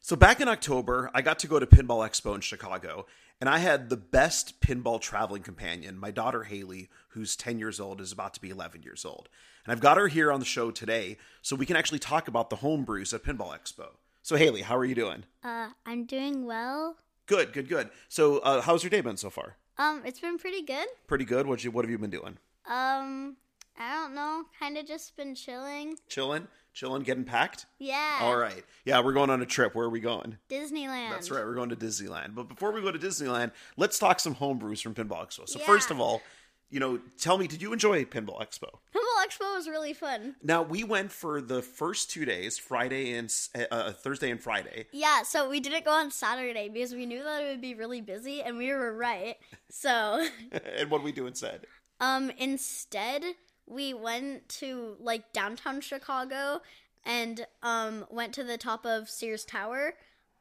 [0.00, 3.04] So, back in October, I got to go to Pinball Expo in Chicago,
[3.40, 5.98] and I had the best pinball traveling companion.
[5.98, 9.28] My daughter Haley, who's 10 years old, is about to be 11 years old.
[9.64, 12.50] And I've got her here on the show today so we can actually talk about
[12.50, 13.90] the home brews at Pinball Expo.
[14.22, 15.24] So, Haley, how are you doing?
[15.42, 16.96] Uh, I'm doing well.
[17.26, 17.90] Good, good, good.
[18.08, 19.56] So, uh, how's your day been so far?
[19.76, 20.86] Um, it's been pretty good.
[21.06, 21.46] Pretty good.
[21.46, 22.38] What you What have you been doing?
[22.66, 23.36] Um,
[23.78, 24.44] I don't know.
[24.58, 25.96] Kind of just been chilling.
[26.08, 26.48] Chilling
[26.78, 27.66] Chilling, getting packed.
[27.80, 28.18] Yeah.
[28.20, 28.64] All right.
[28.84, 29.74] Yeah, we're going on a trip.
[29.74, 30.38] Where are we going?
[30.48, 31.10] Disneyland.
[31.10, 31.44] That's right.
[31.44, 32.36] We're going to Disneyland.
[32.36, 35.48] But before we go to Disneyland, let's talk some homebrews from Pinball Expo.
[35.48, 35.66] So Yeah.
[35.66, 36.22] first of all,
[36.70, 38.68] you know, tell me, did you enjoy Pinball Expo?
[38.94, 40.36] Pinball Expo was really fun.
[40.40, 43.34] Now we went for the first two days, Friday and
[43.72, 44.86] uh, Thursday and Friday.
[44.92, 48.02] Yeah, so we didn't go on Saturday because we knew that it would be really
[48.02, 49.34] busy, and we were right.
[49.68, 51.66] So, and what did we do instead?
[52.00, 53.24] um, instead
[53.68, 56.62] we went to like downtown Chicago
[57.04, 59.94] and um went to the top of Sears Tower.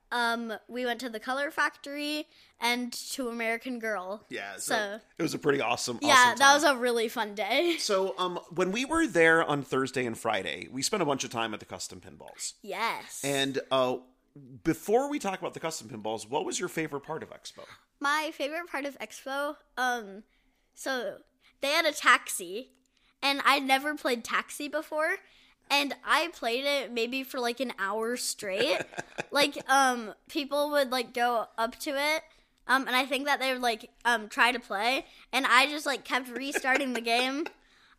[0.10, 2.28] Um, we went to the Color Factory
[2.62, 4.26] and to American Girl.
[4.30, 6.00] Yeah, so, So- it was a pretty awesome.
[6.02, 7.76] Yeah, awesome that was a really fun day.
[7.80, 11.30] So, um, when we were there on Thursday and Friday, we spent a bunch of
[11.30, 12.54] time at the custom pinballs.
[12.62, 13.22] Yes.
[13.22, 13.98] And uh,
[14.63, 17.66] before we talk about the custom pinballs, what was your favorite part of Expo?
[18.00, 20.22] my favorite part of expo um
[20.76, 21.16] so
[21.62, 22.70] they had a taxi
[23.21, 25.15] and i'd never played taxi before
[25.69, 28.80] and i played it maybe for like an hour straight.
[29.30, 32.23] Like um people would like go up to it
[32.65, 35.86] um and i think that they would like um try to play and i just
[35.86, 37.45] like kept restarting the game.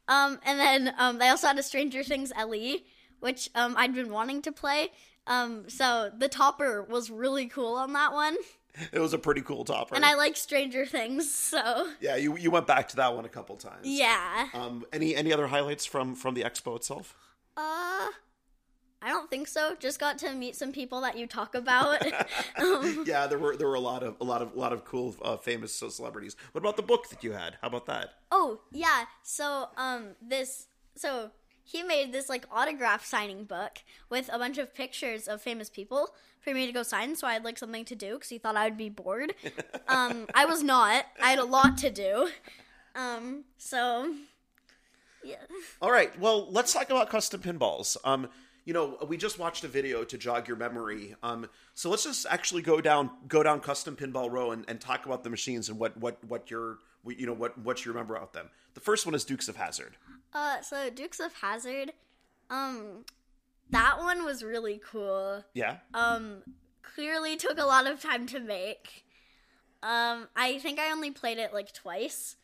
[0.09, 2.79] Um and then um they also had a stranger things le
[3.21, 4.89] which um i'd been wanting to play.
[5.27, 8.37] Um so the topper was really cool on that one
[8.93, 9.95] It was a pretty cool topper.
[9.97, 13.29] and I like Stranger Things, so yeah, you you went back to that one a
[13.29, 13.81] couple times.
[13.85, 14.49] yeah.
[14.55, 17.17] Um, any any other highlights from from the expo itself?
[17.57, 18.09] Uh,
[19.01, 19.75] I don't think so.
[19.79, 22.03] Just got to meet some people that you talk about.
[22.59, 24.85] um, yeah, there were there were a lot of a lot of a lot of
[24.85, 26.37] cool uh, famous celebrities.
[26.53, 27.57] What about the book that you had?
[27.61, 28.11] How about that?
[28.31, 31.31] oh yeah, so um, this so
[31.69, 36.15] he made this like autograph signing book with a bunch of pictures of famous people
[36.41, 37.15] for me to go sign.
[37.15, 39.35] So I had like something to do because he thought I would be bored.
[39.89, 41.05] um, I was not.
[41.23, 42.31] I had a lot to do.
[42.95, 44.15] Um, so
[45.23, 45.37] yeah.
[45.83, 46.19] All right.
[46.19, 47.99] Well, let's talk about custom pinballs.
[48.03, 48.29] Um,
[48.65, 51.17] you know, we just watched a video to jog your memory.
[51.23, 55.05] Um, so let's just actually go down go down custom pinball row and, and talk
[55.05, 58.33] about the machines and what what what your you know what what you remember about
[58.33, 58.49] them.
[58.73, 59.97] The first one is Dukes of Hazzard.
[60.33, 61.93] Uh, so Dukes of Hazzard,
[62.51, 63.05] um,
[63.71, 65.45] that one was really cool.
[65.55, 65.79] Yeah.
[65.95, 66.43] Um,
[66.83, 69.05] clearly took a lot of time to make.
[69.83, 72.37] Um, I think I only played it like twice,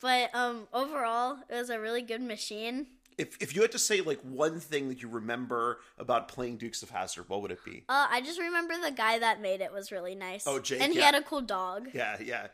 [0.00, 2.86] but um, overall it was a really good machine.
[3.18, 6.82] If if you had to say like one thing that you remember about playing Dukes
[6.82, 7.84] of Hazzard, what would it be?
[7.88, 10.46] Uh, I just remember the guy that made it was really nice.
[10.46, 11.06] Oh, Jake, and he yeah.
[11.06, 11.88] had a cool dog.
[11.92, 12.46] Yeah, yeah.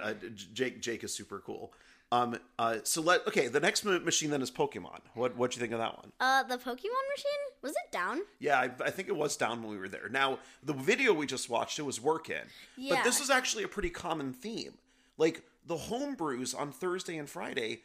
[0.00, 0.14] Uh,
[0.54, 1.74] Jake Jake is super cool.
[2.12, 2.38] Um.
[2.58, 2.76] Uh.
[2.84, 3.48] So let okay.
[3.48, 5.00] The next machine then is Pokemon.
[5.14, 6.12] What What do you think of that one?
[6.20, 8.20] Uh, the Pokemon machine was it down?
[8.38, 10.08] Yeah, I, I think it was down when we were there.
[10.10, 12.36] Now, the video we just watched, it was working.
[12.76, 13.02] But Yeah.
[13.02, 14.74] this is actually a pretty common theme.
[15.16, 17.80] Like the homebrews on Thursday and Friday.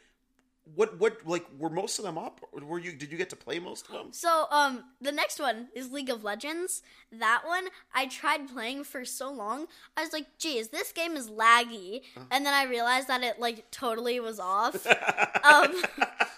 [0.74, 2.40] What what like were most of them up?
[2.52, 4.08] Or were you did you get to play most of them?
[4.12, 6.82] So, um, the next one is League of Legends.
[7.12, 9.66] That one I tried playing for so long.
[9.96, 13.70] I was like, "Geez, this game is laggy," and then I realized that it like
[13.70, 14.86] totally was off.
[15.44, 15.74] um,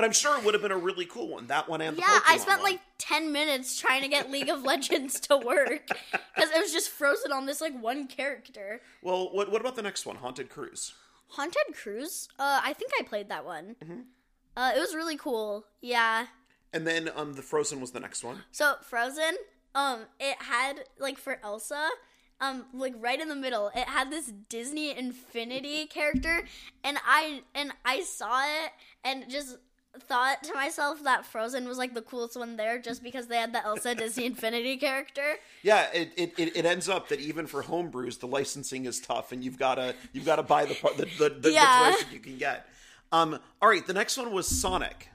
[0.00, 1.48] But I'm sure it would have been a really cool one.
[1.48, 2.72] That one and the yeah, I spent one.
[2.72, 5.88] like ten minutes trying to get League of Legends to work
[6.34, 8.80] because it was just frozen on this like one character.
[9.02, 10.94] Well, what what about the next one, Haunted Cruise?
[11.30, 12.28] Haunted Cruise.
[12.38, 13.76] Uh, I think I played that one.
[13.82, 14.00] Mm-hmm.
[14.56, 15.64] Uh, it was really cool.
[15.80, 16.26] Yeah.
[16.72, 18.42] And then um the Frozen was the next one.
[18.52, 19.36] So Frozen,
[19.74, 21.88] um, it had like for Elsa,
[22.40, 26.44] um, like right in the middle, it had this Disney Infinity character,
[26.82, 28.72] and I and I saw it
[29.04, 29.58] and just
[29.98, 33.52] thought to myself that Frozen was like the coolest one there, just because they had
[33.52, 35.36] the Elsa Disney Infinity character.
[35.62, 39.44] Yeah, it, it, it, ends up that even for homebrews, the licensing is tough, and
[39.44, 41.96] you've gotta you've gotta buy the part the the, the, Yeah.
[42.08, 42.66] the you can get.
[43.12, 45.08] Um, all right, the next one was Sonic.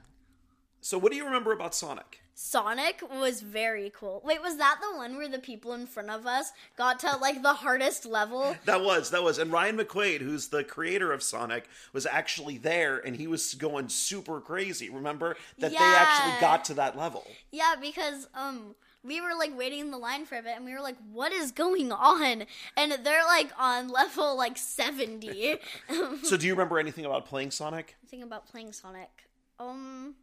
[0.80, 2.20] So, what do you remember about Sonic?
[2.38, 4.20] Sonic was very cool.
[4.22, 7.42] Wait, was that the one where the people in front of us got to like
[7.42, 8.54] the hardest level?
[8.66, 12.98] That was that was, and Ryan McQuaid, who's the creator of Sonic, was actually there,
[12.98, 14.90] and he was going super crazy.
[14.90, 17.26] Remember that they actually got to that level.
[17.50, 20.72] Yeah, because um we were like waiting in the line for a bit and we
[20.74, 22.44] were like, what is going on?
[22.76, 25.56] And they're like on level like 70.
[26.22, 27.96] So, do you remember anything about playing Sonic?
[28.02, 29.28] anything about playing Sonic.
[29.58, 30.16] Um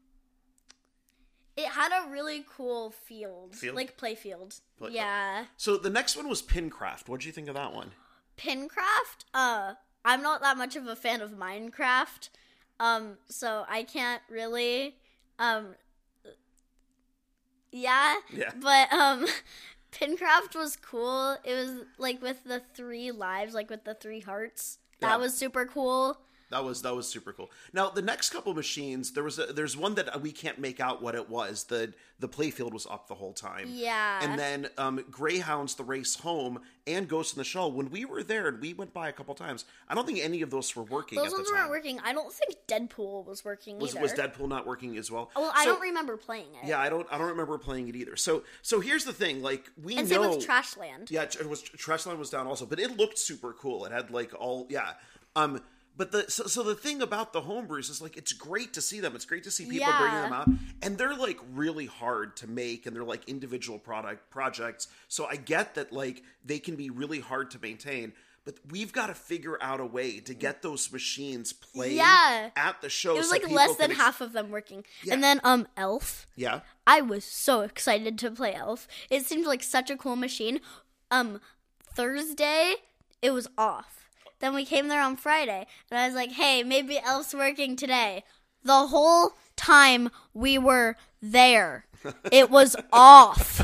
[1.55, 3.55] it had a really cool field.
[3.55, 3.75] Field?
[3.75, 4.55] Like play field.
[4.77, 5.45] Play- yeah.
[5.57, 7.07] So, the next one was Pincraft.
[7.07, 7.91] What did you think of that one?
[8.37, 9.73] Pincraft, uh
[10.05, 12.29] I'm not that much of a fan of Minecraft.
[12.79, 14.95] Um so I can't really
[15.37, 15.75] um
[17.71, 18.15] yeah.
[18.31, 18.51] Yeah.
[18.59, 19.25] But um
[19.91, 21.37] Pincraft was cool.
[21.43, 24.79] It was like with the three lives, like with the three hearts.
[25.01, 25.17] That Yeah.
[25.17, 26.17] was super cool.
[26.53, 27.51] That was that was super cool.
[27.73, 31.01] Now the next couple machines, there was a, there's one that we can't make out
[31.01, 31.65] what it was.
[31.65, 33.67] the The playfield was up the whole time.
[33.69, 34.19] Yeah.
[34.23, 37.71] And then um, Greyhounds, the race home, and Ghost in the Shell.
[37.73, 40.41] When we were there and we went by a couple times, I don't think any
[40.41, 41.17] of those were working.
[41.17, 41.61] Those at ones the time.
[41.63, 41.99] weren't working.
[42.03, 44.01] I don't think Deadpool was working Was either.
[44.01, 45.31] was Deadpool not working as well?
[45.35, 46.67] Well, I So- don't remember playing it.
[46.67, 47.07] Yeah, I don't.
[47.11, 48.15] I don't remember playing it either.
[48.15, 49.41] So, so here's the thing.
[49.41, 51.09] Like we And know, Trashland.
[51.11, 53.85] yeah, it was Trashland was down also, but it looked super cool.
[53.85, 54.93] It had like all yeah.
[55.35, 55.61] Um,
[55.95, 58.99] but the so, so the thing about the homebrews is like it's great to see
[58.99, 59.15] them.
[59.15, 60.49] It's great to see people bringing them out,
[60.81, 64.87] and they're like really hard to make, and they're like individual product projects.
[65.07, 68.13] So I get that like they can be really hard to maintain.
[68.45, 72.49] But we've got to figure out a way to get those machines playing Yeah.
[72.57, 73.13] at the show.
[73.15, 74.83] It was so like less than ex- half of them working.
[75.01, 75.13] Yeah.
[75.13, 76.27] And then um Elf.
[76.35, 78.85] Yeah, I was so excited to play Elf.
[79.09, 80.59] It seemed like such a cool machine.
[81.09, 81.39] Um
[81.95, 82.75] Thursday
[83.21, 84.02] it was off.
[84.43, 88.25] Then we came there on Friday and I was like, "Hey, maybe Elf's working today."
[88.61, 91.85] The whole time we were there,
[92.31, 93.61] it was off.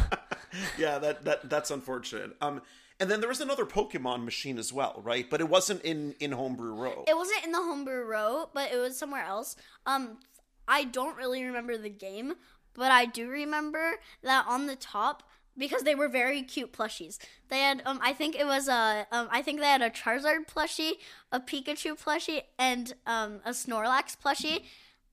[0.77, 2.37] yeah, that, that that's unfortunate.
[2.39, 2.61] Um,
[2.97, 5.29] and then there was another Pokemon machine as well, right?
[5.29, 7.03] But it wasn't in in Homebrew Row.
[7.09, 9.57] It wasn't in the homebrew row, but it was somewhere else.
[9.85, 10.19] Um,
[10.65, 12.35] I don't really remember the game,
[12.73, 15.23] but I do remember that on the top
[15.59, 17.19] because they were very cute plushies.
[17.49, 20.47] They had um, I think it was a um, I think they had a Charizard
[20.47, 20.93] plushie,
[21.31, 24.63] a Pikachu plushie, and um, a Snorlax plushie.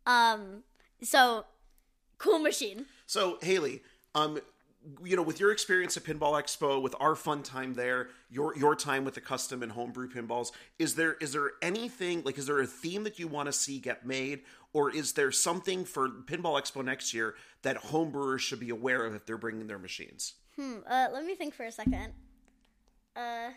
[0.06, 0.62] Um,
[1.02, 1.44] so
[2.18, 2.86] cool machine.
[3.06, 3.82] So Haley,
[4.14, 4.38] um,
[5.04, 8.76] you know, with your experience at Pinball Expo, with our fun time there, your your
[8.76, 12.60] time with the custom and homebrew pinballs, is there is there anything like is there
[12.60, 14.42] a theme that you want to see get made,
[14.76, 19.14] or is there something for Pinball Expo next year that homebrewers should be aware of
[19.14, 20.34] if they're bringing their machines?
[20.56, 20.80] Hmm.
[20.86, 22.12] Uh, let me think for a second.
[23.16, 23.52] Uh.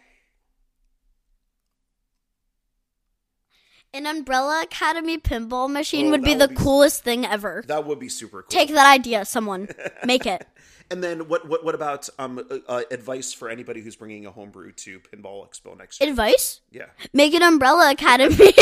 [3.94, 7.66] An Umbrella Academy pinball machine Oh, would be that the be- coolest thing ever.
[7.68, 8.50] That would be super cool.
[8.50, 9.68] Take that idea, someone.
[10.06, 10.48] Make it.
[10.92, 14.32] And then what what what about um uh, uh, advice for anybody who's bringing a
[14.32, 16.10] homebrew to Pinball Expo next year?
[16.10, 16.62] Advice?
[16.72, 16.86] yeah.
[17.14, 18.54] Make an Umbrella Academy.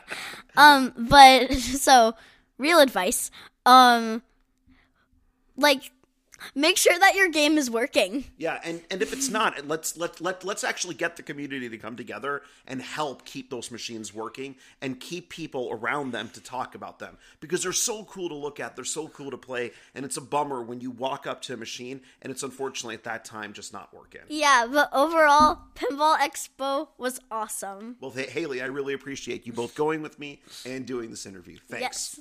[0.56, 2.14] um, but so
[2.58, 3.30] real advice.
[3.64, 4.22] Um,
[5.56, 5.90] like
[6.54, 8.24] make sure that your game is working.
[8.36, 11.78] Yeah, and, and if it's not, let's let let let's actually get the community to
[11.78, 16.74] come together and help keep those machines working and keep people around them to talk
[16.74, 20.04] about them because they're so cool to look at, they're so cool to play, and
[20.04, 23.24] it's a bummer when you walk up to a machine and it's unfortunately at that
[23.24, 24.22] time just not working.
[24.28, 27.96] Yeah, but overall, Pinball Expo was awesome.
[28.00, 31.58] Well, Haley, I really appreciate you both going with me and doing this interview.
[31.68, 32.16] Thanks.
[32.16, 32.20] Yes.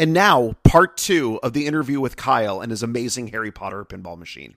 [0.00, 4.16] And now, part two of the interview with Kyle and his amazing Harry Potter pinball
[4.16, 4.56] machine.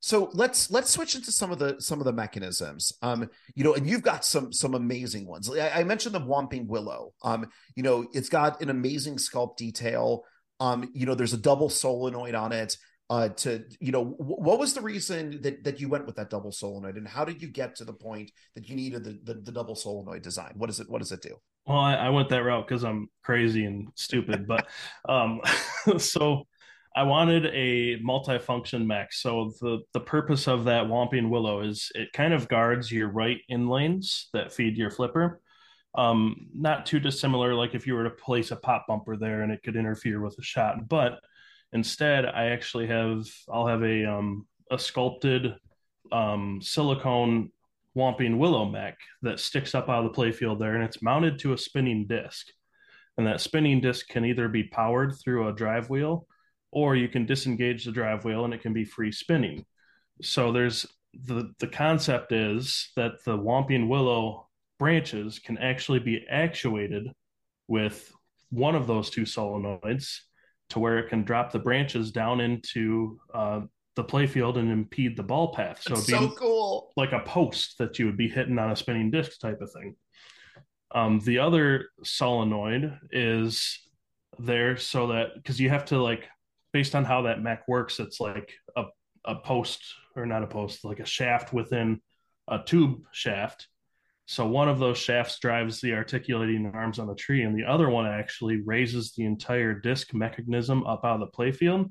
[0.00, 2.92] So let's let's switch into some of the some of the mechanisms.
[3.00, 5.50] Um, you know, and you've got some some amazing ones.
[5.50, 7.14] I, I mentioned the Whomping Willow.
[7.24, 10.24] Um, you know, it's got an amazing sculpt detail.
[10.60, 12.76] Um, you know, there's a double solenoid on it.
[13.08, 16.28] Uh, to you know, w- what was the reason that that you went with that
[16.28, 19.40] double solenoid, and how did you get to the point that you needed the the,
[19.40, 20.52] the double solenoid design?
[20.56, 21.36] What does it What does it do?
[21.66, 24.66] Well, I, I went that route because I'm crazy and stupid, but
[25.08, 25.40] um,
[25.98, 26.46] so
[26.94, 29.12] I wanted a multifunction mech.
[29.12, 33.38] So the the purpose of that Whomping Willow is it kind of guards your right
[33.48, 35.40] in lanes that feed your flipper.
[35.94, 39.50] Um, not too dissimilar, like if you were to place a pop bumper there and
[39.50, 41.20] it could interfere with a shot, but
[41.72, 45.54] instead I actually have I'll have a um a sculpted
[46.12, 47.50] um silicone
[47.96, 51.54] Whomping Willow mech that sticks up out of the playfield there, and it's mounted to
[51.54, 52.46] a spinning disc.
[53.16, 56.26] And that spinning disc can either be powered through a drive wheel,
[56.70, 59.64] or you can disengage the drive wheel and it can be free spinning.
[60.20, 67.10] So there's the the concept is that the Whomping Willow branches can actually be actuated
[67.68, 68.12] with
[68.50, 70.18] one of those two solenoids
[70.70, 73.60] to where it can drop the branches down into uh,
[73.96, 75.82] the playfield and impede the ball path.
[75.82, 76.92] So it'd be so cool.
[76.96, 79.96] like a post that you would be hitting on a spinning disc type of thing.
[80.94, 83.80] Um, the other solenoid is
[84.38, 86.28] there so that because you have to like
[86.72, 88.84] based on how that mech works, it's like a
[89.24, 89.82] a post
[90.14, 92.00] or not a post, like a shaft within
[92.48, 93.66] a tube shaft.
[94.26, 97.88] So one of those shafts drives the articulating arms on the tree, and the other
[97.88, 101.90] one actually raises the entire disc mechanism up out of the playfield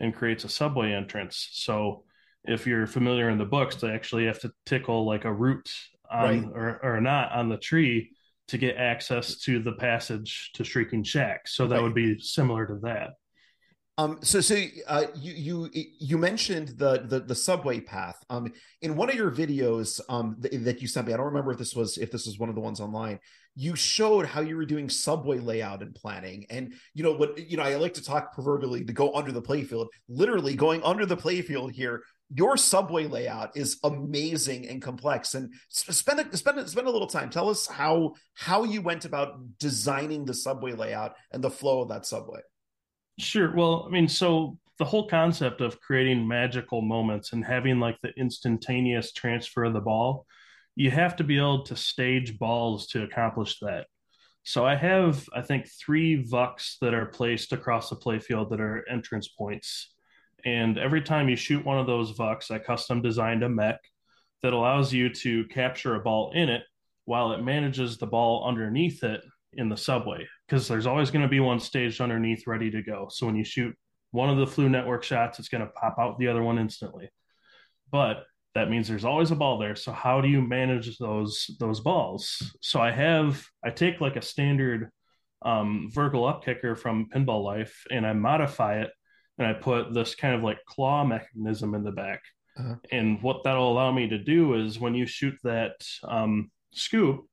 [0.00, 1.48] and creates a subway entrance.
[1.52, 2.04] So
[2.44, 5.70] if you're familiar in the books, they actually have to tickle like a root
[6.10, 6.44] on Right.
[6.54, 8.10] or, or not on the tree
[8.48, 11.48] to get access to the passage to Shrieking Shack.
[11.48, 11.82] So that Right.
[11.82, 13.10] would be similar to that.
[13.96, 18.16] Um, so, so uh, you you you mentioned the, the the subway path.
[18.28, 21.52] Um, in one of your videos, um, th- that you sent me, I don't remember
[21.52, 23.20] if this was if this was one of the ones online.
[23.54, 27.56] You showed how you were doing subway layout and planning, and you know what you
[27.56, 27.62] know.
[27.62, 29.86] I like to talk proverbially to go under the playfield.
[30.08, 32.02] Literally going under the playfield here.
[32.34, 35.34] Your subway layout is amazing and complex.
[35.34, 37.30] And spend a, spend a, spend a little time.
[37.30, 41.90] Tell us how how you went about designing the subway layout and the flow of
[41.90, 42.40] that subway.
[43.18, 43.54] Sure.
[43.54, 48.12] Well, I mean, so the whole concept of creating magical moments and having like the
[48.16, 50.26] instantaneous transfer of the ball,
[50.74, 53.86] you have to be able to stage balls to accomplish that.
[54.42, 58.86] So I have, I think, three VUKs that are placed across the playfield that are
[58.88, 59.92] entrance points.
[60.44, 63.80] And every time you shoot one of those VUKs, I custom designed a mech
[64.42, 66.64] that allows you to capture a ball in it
[67.06, 69.22] while it manages the ball underneath it
[69.56, 73.08] in the subway because there's always going to be one staged underneath ready to go.
[73.10, 73.74] So when you shoot
[74.10, 77.10] one of the Floo network shots, it's going to pop out the other one instantly.
[77.90, 78.24] But
[78.54, 79.74] that means there's always a ball there.
[79.74, 82.40] So how do you manage those those balls?
[82.60, 84.90] So I have I take like a standard
[85.42, 88.90] um, vertical up kicker from Pinball Life and I modify it
[89.38, 92.22] and I put this kind of like claw mechanism in the back.
[92.58, 92.76] Uh-huh.
[92.92, 95.74] And what that'll allow me to do is when you shoot that
[96.04, 97.26] um, scoop,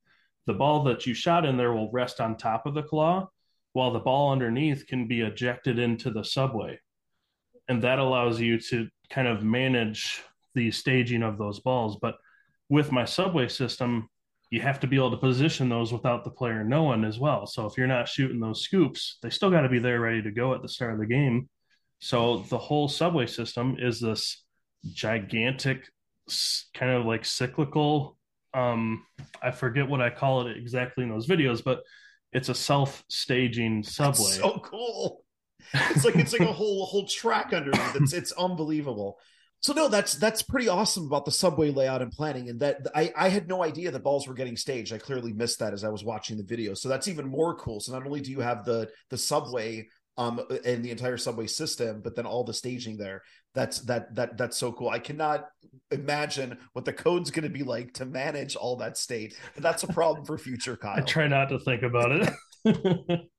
[0.48, 3.30] the ball that you shot in there will rest on top of the claw,
[3.74, 6.80] while the ball underneath can be ejected into the subway.
[7.68, 10.22] And that allows you to kind of manage
[10.56, 11.98] the staging of those balls.
[12.02, 12.16] But
[12.70, 14.10] with my subway system,
[14.50, 17.46] you have to be able to position those without the player knowing as well.
[17.46, 20.32] So if you're not shooting those scoops, they still got to be there ready to
[20.32, 21.48] go at the start of the game.
[22.00, 24.44] So the whole subway system is this
[24.92, 25.88] gigantic
[26.74, 28.18] kind of like cyclical
[28.54, 29.06] um
[29.41, 31.82] i forget what i call it exactly in those videos but
[32.34, 34.24] it's a self-staging subway.
[34.24, 35.24] That's so cool.
[35.74, 39.20] It's like it's like a whole whole track underneath it's it's unbelievable.
[39.60, 43.14] So no that's that's pretty awesome about the subway layout and planning and that i
[43.16, 44.91] i had no idea that balls were getting staged.
[44.93, 46.74] I clearly missed that as i was watching the video.
[46.74, 47.80] So that's even more cool.
[47.80, 49.88] So not only do you have the the subway
[50.22, 54.38] um and the entire subway system but then all the staging there that's that that
[54.38, 55.47] that's so cool i cannot
[55.89, 59.84] imagine what the code's going to be like to manage all that state but that's
[59.84, 62.30] a problem for future kyle i try not to think about it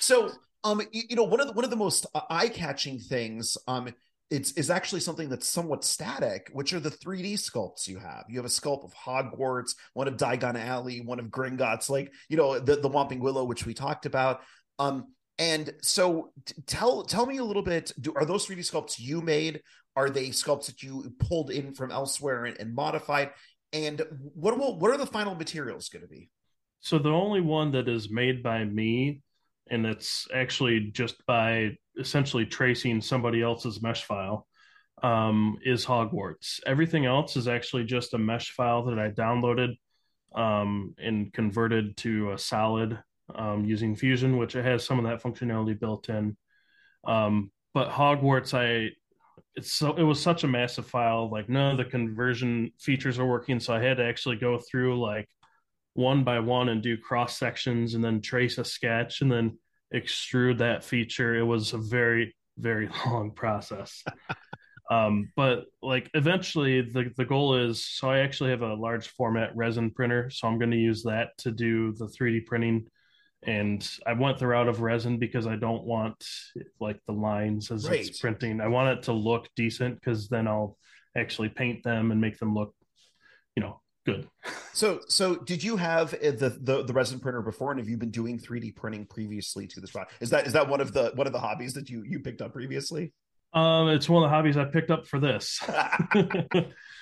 [0.00, 0.30] so
[0.64, 3.88] um you, you, know one of the one of the most eye-catching things um
[4.30, 8.26] it's is actually something that's somewhat static, which are the 3D sculpts you have.
[8.28, 12.36] You have a sculpt of Hogwarts, one of Diagon Alley, one of Gringotts, like you
[12.36, 14.42] know the the Whomping Willow, which we talked about.
[14.78, 15.08] Um,
[15.40, 16.32] and so
[16.66, 17.92] tell tell me a little bit.
[17.98, 19.62] Do, are those 3D sculpts you made?
[19.96, 23.30] Are they sculpts that you pulled in from elsewhere and, and modified?
[23.72, 24.02] And
[24.34, 26.28] what will, what are the final materials going to be?
[26.80, 29.22] So the only one that is made by me,
[29.70, 34.46] and it's actually just by essentially tracing somebody else's mesh file,
[35.02, 36.60] um, is Hogwarts.
[36.66, 39.76] Everything else is actually just a mesh file that I downloaded
[40.34, 42.98] um, and converted to a solid
[43.34, 46.36] um, using Fusion, which it has some of that functionality built in.
[47.06, 48.94] Um, but Hogwarts, I
[49.56, 51.30] it's so it was such a massive file.
[51.30, 55.00] Like none of the conversion features are working, so I had to actually go through
[55.00, 55.28] like
[55.94, 59.58] one by one and do cross sections, and then trace a sketch, and then
[59.94, 61.36] extrude that feature.
[61.36, 64.04] It was a very very long process.
[64.90, 69.54] um, but like eventually the, the goal is so i actually have a large format
[69.56, 72.84] resin printer so i'm going to use that to do the 3d printing
[73.46, 76.24] and I went the route of resin because I don't want
[76.78, 78.00] like the lines as right.
[78.00, 78.60] it's printing.
[78.60, 80.76] I want it to look decent because then I'll
[81.16, 82.74] actually paint them and make them look,
[83.56, 84.28] you know, good.
[84.72, 87.96] So, so did you have uh, the, the the resin printer before, and have you
[87.96, 90.14] been doing 3D printing previously to this project?
[90.20, 92.42] Is that is that one of the one of the hobbies that you you picked
[92.42, 93.12] up previously?
[93.52, 95.60] Um, it's one of the hobbies I picked up for this.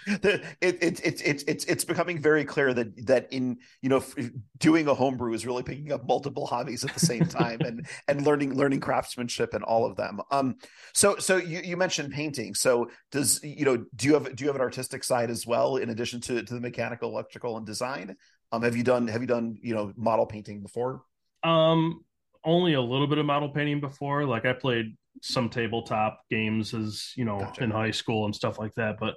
[0.09, 4.03] the, it, it, it, it, it's it's becoming very clear that that in you know
[4.59, 8.25] doing a homebrew is really picking up multiple hobbies at the same time and and
[8.25, 10.21] learning learning craftsmanship and all of them.
[10.31, 10.57] Um,
[10.95, 12.55] so so you, you mentioned painting.
[12.55, 15.77] So does you know do you have do you have an artistic side as well
[15.77, 18.17] in addition to to the mechanical, electrical, and design?
[18.53, 21.03] Um, have you done have you done you know model painting before?
[21.45, 22.05] Um,
[22.45, 24.25] only a little bit of model painting before.
[24.25, 27.65] Like I played some tabletop games as you know gotcha.
[27.65, 29.15] in high school and stuff like that, but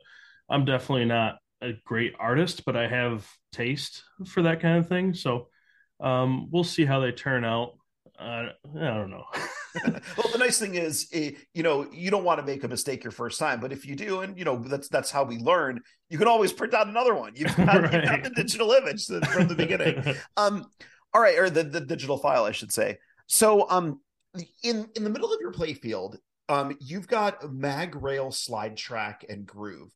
[0.49, 5.13] I'm definitely not a great artist, but I have taste for that kind of thing.
[5.13, 5.47] So
[5.99, 7.73] um, we'll see how they turn out.
[8.19, 9.25] Uh, I don't know.
[9.85, 13.03] well, the nice thing is, eh, you know, you don't want to make a mistake
[13.03, 15.79] your first time, but if you do, and you know, that's that's how we learn.
[16.09, 17.33] You can always print out another one.
[17.35, 17.93] You've got, right.
[17.93, 20.03] you've got the digital image from the beginning.
[20.37, 20.65] um,
[21.13, 22.97] all right, or the, the digital file, I should say.
[23.27, 24.01] So, um,
[24.63, 26.17] in in the middle of your playfield,
[26.49, 29.91] um, you've got mag rail slide track and groove.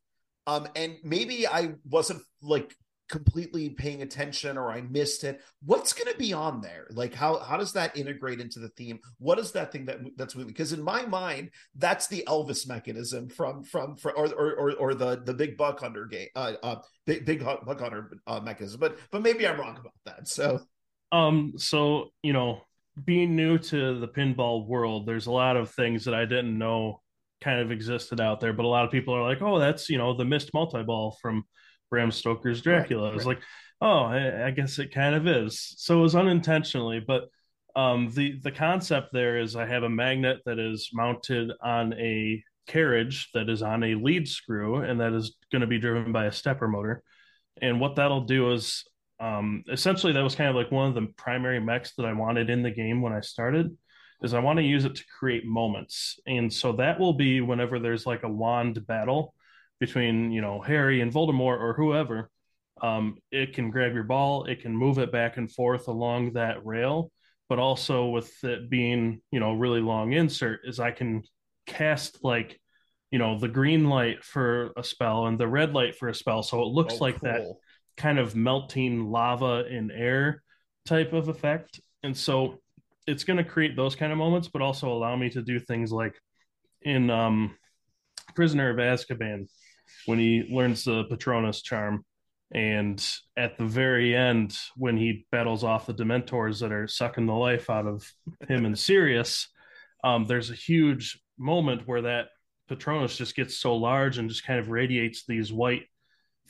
[0.47, 2.75] Um, and maybe I wasn't like
[3.07, 5.41] completely paying attention or I missed it.
[5.63, 6.88] What's going to be on there?
[6.91, 8.99] Like how how does that integrate into the theme?
[9.19, 10.53] What is that thing that that's moving?
[10.53, 15.21] Because in my mind, that's the Elvis mechanism from from, from or, or or the
[15.23, 16.75] the big buck hunter game, uh, uh
[17.05, 18.79] big big buck hunter uh, mechanism.
[18.79, 20.27] But but maybe I'm wrong about that.
[20.27, 20.61] So
[21.11, 22.61] um so you know
[23.04, 27.02] being new to the pinball world, there's a lot of things that I didn't know
[27.41, 28.54] kind of existed out there.
[28.54, 31.18] But a lot of people are like, "Oh, that's you know the mist multi ball
[31.22, 31.43] from
[31.89, 33.36] Bram Stoker's Dracula." Right, I was right.
[33.36, 33.43] like,
[33.82, 37.26] "Oh, I, I, guess it kind of is." So it was unintentionally, but
[37.76, 42.41] um, the the concept there is I have a magnet that is mounted on a
[42.68, 46.26] carriage that is on a lead screw, and that is going to be driven by
[46.26, 47.04] a stepper motor.
[47.62, 48.86] And what that'll do is
[49.20, 52.49] um, essentially that was kind of like one of the primary mechs that I wanted
[52.49, 53.76] in the game when I started
[54.22, 56.20] is I want to use it to create moments.
[56.26, 59.34] And so that will be whenever there's like a wand battle
[59.80, 62.30] between, you know, Harry and Voldemort or whoever,
[62.82, 66.66] um, it can grab your ball, it can move it back and forth along that
[66.66, 67.11] rail,
[67.49, 71.24] but also with it being, you know, really long insert is I can
[71.66, 72.59] cast like,
[73.11, 76.43] you know, the green light for a spell and the red light for a spell.
[76.43, 77.30] So it looks oh, like cool.
[77.30, 77.41] that
[77.98, 80.41] kind of melting lava in air
[80.86, 81.80] type of effect.
[82.04, 82.60] And so
[83.08, 85.91] it's going to create those kind of moments, but also allow me to do things
[85.91, 86.16] like
[86.82, 87.56] in um,
[88.36, 89.48] Prisoner of Azkaban
[90.06, 92.06] when he learns the Patronus charm.
[92.52, 93.04] And
[93.36, 97.70] at the very end, when he battles off the Dementors that are sucking the life
[97.70, 98.10] out of
[98.48, 99.48] him and Sirius,
[100.04, 102.28] um, there's a huge moment where that
[102.68, 105.86] Patronus just gets so large and just kind of radiates these white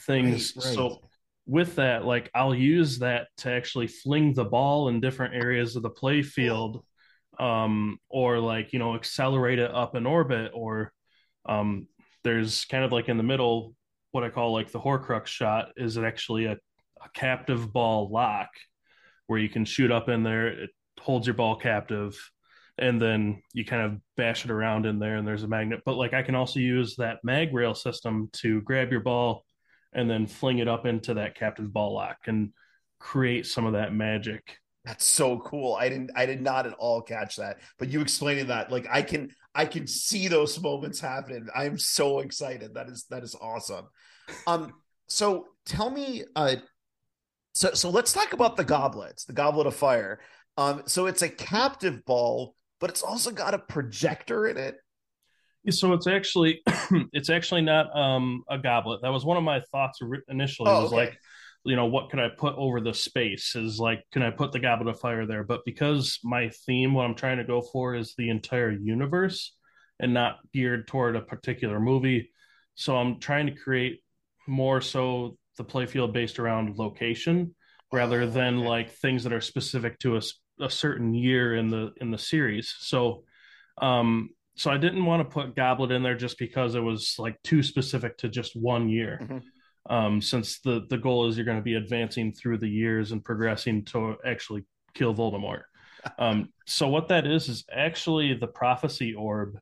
[0.01, 0.53] things.
[0.55, 0.75] Right, right.
[0.75, 1.01] So
[1.45, 5.83] with that, like I'll use that to actually fling the ball in different areas of
[5.83, 6.83] the play field,
[7.39, 10.91] um, or like you know accelerate it up in orbit, or
[11.45, 11.87] um,
[12.23, 13.75] there's kind of like in the middle
[14.15, 18.47] what I call like the Horcrux shot is it actually a, a captive ball lock
[19.27, 20.69] where you can shoot up in there, it
[21.01, 22.17] holds your ball captive,
[22.77, 25.81] and then you kind of bash it around in there, and there's a magnet.
[25.85, 29.44] But like I can also use that mag rail system to grab your ball
[29.95, 32.51] and then fling it up into that captive ball lock and
[32.99, 34.59] create some of that magic.
[34.83, 35.73] That's so cool.
[35.73, 37.57] I didn't I did not at all catch that.
[37.79, 41.47] But you explaining that, like I can I can see those moments happening.
[41.55, 42.75] I'm so excited.
[42.75, 43.87] That is that is awesome.
[44.45, 44.73] Um
[45.07, 46.57] so tell me uh
[47.55, 50.19] so so let's talk about the goblets, the goblet of fire.
[50.57, 54.75] Um so it's a captive ball, but it's also got a projector in it
[55.69, 56.61] so it's actually
[57.13, 59.01] it's actually not um, a goblet.
[59.01, 60.69] That was one of my thoughts initially.
[60.69, 61.07] Oh, was okay.
[61.07, 61.19] like,
[61.63, 63.55] you know, what could I put over the space?
[63.55, 65.43] Is like, can I put the goblet of fire there?
[65.43, 69.55] But because my theme, what I'm trying to go for, is the entire universe
[69.99, 72.31] and not geared toward a particular movie.
[72.75, 74.01] So I'm trying to create
[74.47, 77.55] more so the playfield based around location
[77.91, 78.67] rather oh, than okay.
[78.67, 80.21] like things that are specific to a,
[80.59, 82.75] a certain year in the in the series.
[82.79, 83.23] So
[83.81, 87.41] um so I didn't want to put Goblet in there just because it was like
[87.43, 89.19] too specific to just one year.
[89.21, 89.37] Mm-hmm.
[89.87, 93.23] Um, since the the goal is you're going to be advancing through the years and
[93.23, 95.63] progressing to actually kill Voldemort.
[96.19, 99.59] um, so what that is is actually the prophecy orb,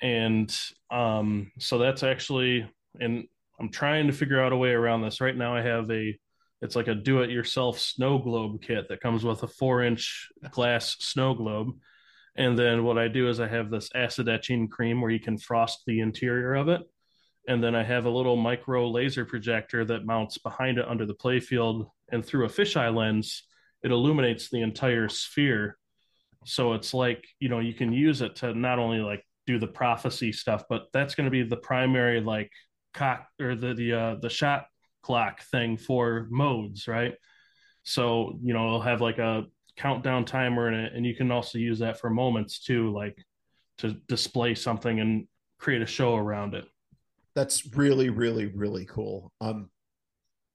[0.00, 0.56] and
[0.90, 2.70] um, so that's actually
[3.00, 3.24] and
[3.58, 5.20] I'm trying to figure out a way around this.
[5.20, 6.16] Right now, I have a
[6.60, 11.70] it's like a do-it-yourself snow globe kit that comes with a four-inch glass snow globe
[12.36, 15.38] and then what I do is I have this acid etching cream where you can
[15.38, 16.82] frost the interior of it.
[17.48, 21.14] And then I have a little micro laser projector that mounts behind it under the
[21.14, 21.90] playfield.
[22.12, 23.42] And through a fisheye lens,
[23.82, 25.78] it illuminates the entire sphere.
[26.44, 29.66] So it's like, you know, you can use it to not only like do the
[29.66, 32.52] prophecy stuff, but that's going to be the primary like
[32.94, 34.66] cock or the the uh, the shot
[35.02, 37.14] clock thing for modes, right?
[37.82, 39.44] So, you know, it'll have like a
[39.78, 43.16] countdown timer in it, and you can also use that for moments too, like
[43.78, 45.26] to display something and
[45.58, 46.66] create a show around it.
[47.34, 49.32] That's really, really, really cool.
[49.40, 49.70] Um,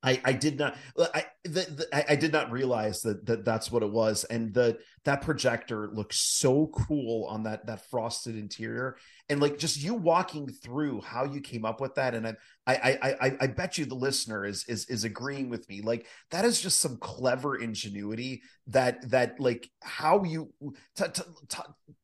[0.04, 3.84] I, I did not I the, the, I did not realize that, that that's what
[3.84, 8.98] it was and the that projector looks so cool on that that frosted interior.
[9.30, 12.36] And like just you walking through how you came up with that and I
[12.66, 15.82] I I I bet you the listener is is is agreeing with me.
[15.82, 20.54] Like that is just some clever ingenuity that that like how you
[20.96, 21.60] t- t- t-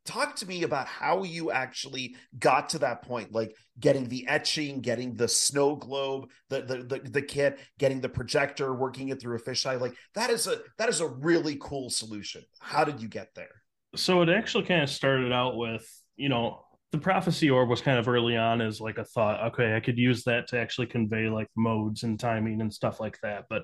[0.06, 3.32] talk to me about how you actually got to that point.
[3.32, 8.10] Like getting the etching getting the snow globe the the the, the kit getting the
[8.10, 11.90] projector working it through a fisheye like that is a that is a really cool
[11.90, 12.44] solution.
[12.60, 13.62] How did you get there
[13.96, 18.00] so it actually kind of started out with you know the prophecy orb was kind
[18.00, 19.52] of early on as like a thought.
[19.52, 23.20] Okay, I could use that to actually convey like modes and timing and stuff like
[23.22, 23.46] that.
[23.50, 23.64] But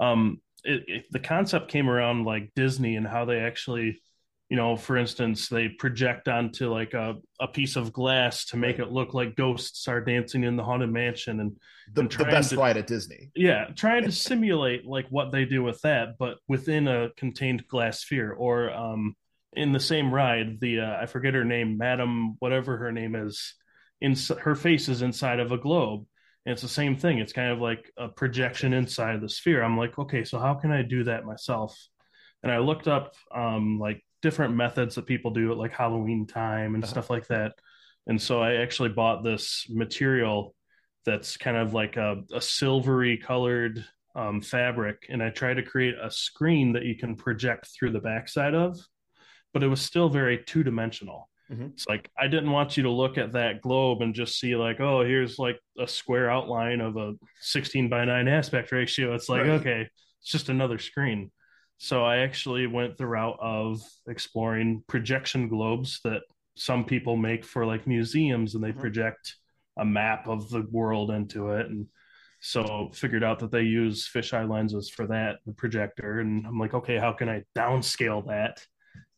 [0.00, 4.00] um, it, it, the concept came around like Disney and how they actually,
[4.50, 8.80] you know, for instance, they project onto like a, a piece of glass to make
[8.80, 11.52] it look like ghosts are dancing in the haunted mansion and
[11.94, 13.30] The, and the best to- ride at Disney.
[13.36, 18.00] yeah, trying to simulate like what they do with that, but within a contained glass
[18.00, 18.32] sphere.
[18.32, 19.14] Or um,
[19.54, 23.54] in the same ride, the uh, I forget her name, Madam, whatever her name is,
[24.00, 26.06] in her face is inside of a globe,
[26.44, 27.18] and it's the same thing.
[27.18, 29.62] It's kind of like a projection inside of the sphere.
[29.62, 31.78] I'm like, okay, so how can I do that myself?
[32.42, 36.74] And I looked up um, like different methods that people do at like Halloween time
[36.74, 36.90] and Uh-huh.
[36.92, 37.52] stuff like that.
[38.06, 40.54] And so I actually bought this material
[41.04, 45.94] that's kind of like a, a silvery colored um, fabric, and I tried to create
[46.00, 48.76] a screen that you can project through the backside of,
[49.54, 51.30] but it was still very two dimensional.
[51.50, 51.72] Mhm.
[51.72, 54.80] It's like I didn't want you to look at that globe and just see like,
[54.80, 59.14] oh, here's like a square outline of a 16 by 9 aspect ratio.
[59.14, 59.50] It's like, Right.
[59.60, 59.88] okay,
[60.20, 61.30] it's just another screen.
[61.82, 66.20] So I actually went the route of exploring projection globes that
[66.54, 68.80] some people make for like museums and they Mhm.
[68.80, 69.36] project
[69.78, 71.86] a map of the world into it and
[72.42, 76.74] so figured out that they use fisheye lenses for that the projector and i'm like
[76.74, 78.62] okay how can i downscale that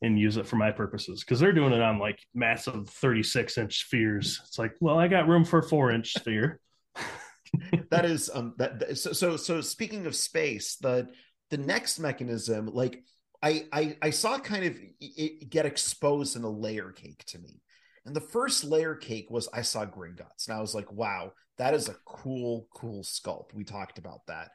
[0.03, 1.21] and use it for my purposes?
[1.21, 4.41] Because they're doing it on like massive 36 inch spheres.
[4.47, 6.61] It's like well i got room for a four inch sphere.
[7.91, 11.09] That is um that that- so so so speaking of space the
[11.53, 13.05] the next mechanism like
[13.43, 17.61] i i i saw kind of it get exposed in a layer cake to me.
[18.05, 21.75] And the first layer cake was i saw gringotts and i was like wow that
[21.75, 23.55] is a cool cool sculpt.
[23.55, 24.51] We talked about that.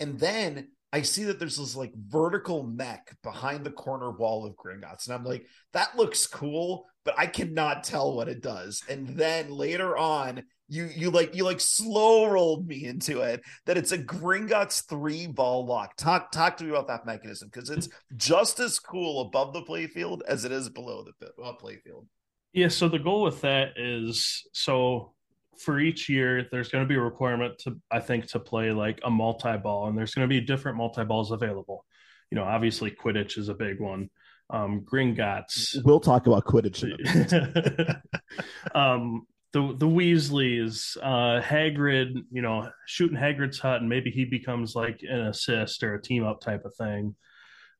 [0.00, 4.56] And then I see that there's this like vertical mech behind the corner wall of
[4.56, 8.82] Gringotts, and I'm like, that looks cool, but I cannot tell what it does.
[8.88, 13.78] And then later on, you you like you like slow rolled me into it that
[13.78, 15.96] it's a Gringotts three ball lock.
[15.96, 20.20] Talk talk to me about that mechanism because it's just as cool above the playfield
[20.28, 22.06] as it is below the pit- uh, playfield.
[22.52, 25.14] Yeah, so the goal with that is so
[25.58, 29.00] for each year there's going to be a requirement to I think to play like
[29.04, 31.84] a multi-ball and there's going to be different multi-balls available.
[32.30, 34.10] You know, obviously Quidditch is a big one.
[34.50, 35.82] Um Gringotts.
[35.84, 36.84] We'll talk about Quidditch.
[36.84, 38.02] In
[38.74, 44.24] a um the the Weasleys, uh Hagrid, you know, shooting Hagrid's hut and maybe he
[44.24, 47.14] becomes like an assist or a team up type of thing.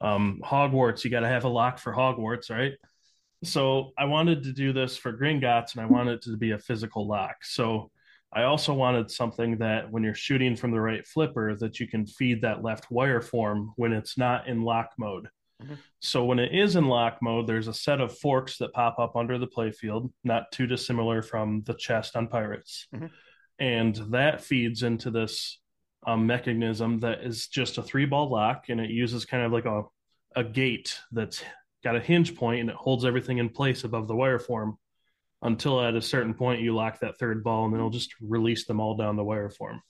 [0.01, 2.73] Um Hogwarts, you got to have a lock for Hogwarts, right?
[3.45, 7.07] So I wanted to do this for Gringotts and I wanted to be a physical
[7.07, 7.37] lock.
[7.45, 7.91] So
[8.33, 12.07] I also wanted something that when you're shooting from the right flipper that you can
[12.07, 15.29] feed that left wire form when it's not in lock mode.
[16.01, 19.17] So when it is in lock mode, there's a set of forks that pop up
[19.17, 22.87] under the playfield, not too dissimilar from the chest on pirates.
[22.95, 23.11] Mhm.
[23.59, 25.59] And that feeds into this
[26.07, 29.65] um, mechanism that is just a three ball lock and it uses kind of like
[29.65, 29.83] a,
[30.37, 31.43] a gate that's
[31.83, 34.79] got a hinge point and it holds everything in place above the wire form
[35.43, 38.65] until at a certain point you lock that third ball and then it'll just release
[38.67, 39.83] them all down the wire form.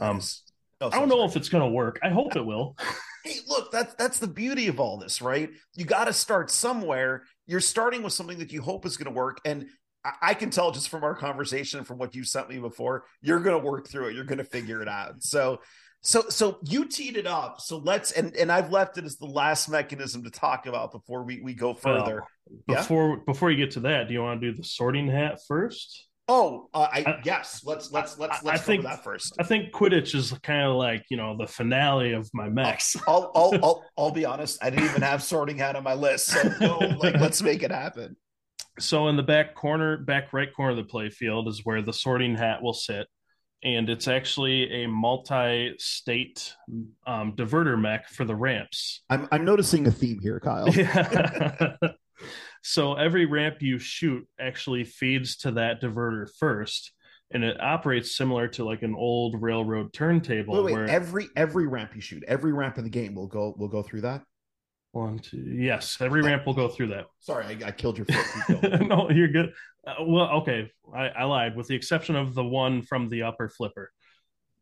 [0.00, 0.42] Um, Nice.
[0.80, 1.98] Oh, I don't know if it's going to work.
[2.02, 2.76] I hope it will.
[3.28, 5.50] hey look that's that's the beauty of all this right?
[5.74, 7.24] You got to start somewhere.
[7.46, 9.40] You're starting with something that you hope is going to work.
[9.44, 9.66] And
[10.04, 13.40] I, I can tell just from our conversation from what you sent me before you're
[13.40, 14.14] going to work through it.
[14.14, 15.22] You're going to figure it out.
[15.22, 15.60] So
[16.00, 17.60] so so you teed it up.
[17.60, 21.24] So let's and and i've left it as the last mechanism to talk about before
[21.24, 22.22] we we go further.
[22.68, 22.76] Yeah?
[22.76, 26.07] Before before you get to that, do you want to do the sorting hat first?
[26.28, 29.44] Oh uh, i I- yes let's let's let's I- let's I think- that first I
[29.44, 32.96] think Quidditch is kind of like you know the finale of my mechs.
[33.06, 34.58] I'll, I'll, I'll, I'll be honest.
[34.62, 36.26] I didn't even have sorting hat on my list.
[36.26, 38.16] So no, like, let's make it happen.
[38.78, 42.36] So in the back corner, back right corner of the playfield is where the sorting
[42.36, 43.06] hat will sit,
[43.64, 46.54] and it's actually a multi-state
[47.06, 49.02] um, diverter mech for the ramps.
[49.10, 50.68] I'm, I'm noticing a theme here, Kyle.
[50.74, 51.76] Yeah.
[52.62, 56.92] So every ramp you shoot actually feeds to that diverter first,
[57.30, 60.54] and it operates similar to like an old railroad turntable.
[60.56, 63.54] Wait, wait, where every every ramp you shoot, every ramp in the game will go
[63.56, 64.22] will go through that.
[64.92, 67.06] one, two, yes, every ramp will go through that.
[67.20, 68.80] Sorry, I, I killed your foot.
[68.88, 69.52] No, you're good.
[69.86, 71.56] Uh, well, okay, I, I lied.
[71.56, 73.90] With the exception of the one from the upper flipper,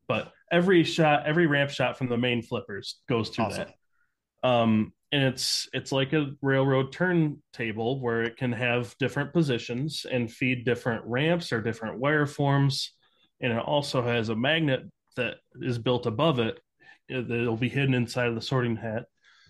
[0.08, 3.66] but every shot, every ramp shot from the main flippers goes through Awesome.
[4.42, 4.48] that.
[4.48, 10.30] Um, and it's it's like a railroad turntable where it can have different positions and
[10.32, 12.92] feed different ramps or different wire forms,
[13.40, 14.82] and it also has a magnet
[15.16, 16.58] that is built above it.
[17.12, 19.04] Uh, it- It'll be hidden inside of the sorting hat.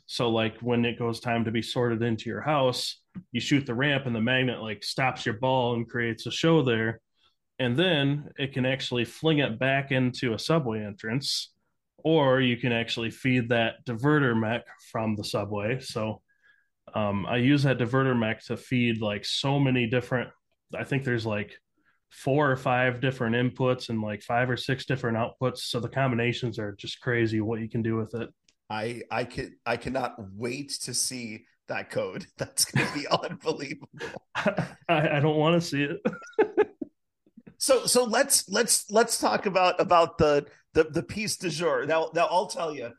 [0.06, 3.00] So like when it goes time to be sorted into your house,
[3.32, 6.62] you shoot the ramp and the magnet like stops your ball and creates a show
[6.62, 7.00] there.
[7.58, 11.52] And then it can actually fling it back into a subway entrance,
[12.06, 15.80] or you can actually feed that diverter mech from the subway.
[15.80, 16.22] So
[16.94, 20.30] um, I use that diverter mech to feed like so many different.
[20.72, 21.58] I think there's like
[22.10, 25.62] four or five different inputs and like five or six different outputs.
[25.62, 28.30] So the combinations are just crazy what you can do with it.
[28.70, 32.24] I I could I cannot wait to see that code.
[32.38, 33.88] That's going to be unbelievable.
[34.36, 36.00] I, I don't want to see it.
[37.58, 40.46] so so let's let's let's talk about about the
[40.76, 41.86] the the piece de jour.
[41.86, 42.92] Now now I'll tell you,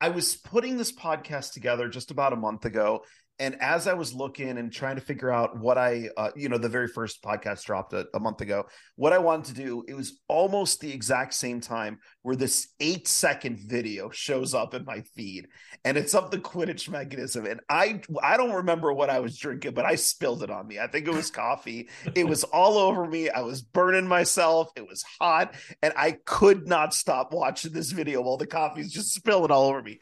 [0.00, 3.04] I was putting this podcast together just about a month ago,
[3.38, 6.58] and as I was looking and trying to figure out what I, uh, you know,
[6.58, 9.94] the very first podcast dropped a, a, month ago, what I wanted to do, it
[9.94, 15.02] was almost the exact same time where this eight second video shows up in my
[15.16, 15.48] feed,
[15.84, 17.46] and it's of the Quidditch mechanism.
[17.46, 20.78] And I, I don't remember what I was drinking, but I spilled it on me.
[20.78, 21.88] I think it was coffee.
[22.14, 23.30] it was all over me.
[23.30, 24.70] I was burning myself.
[24.76, 29.12] It was hot, and I could not stop watching this video while the coffee's just
[29.12, 29.98] spilling all over me.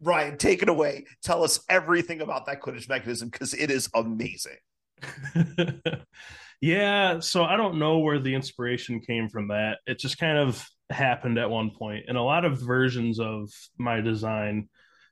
[0.00, 1.06] Ryan, take it away.
[1.22, 4.56] Tell us everything about that Quidditch mechanism because it is amazing.
[6.60, 9.78] yeah, so I don't know where the inspiration came from that.
[9.86, 12.04] It just kind of happened at one point.
[12.08, 14.68] In a lot of versions of my design,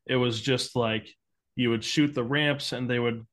[0.06, 1.08] it was just like
[1.56, 3.24] you would shoot the ramps and they would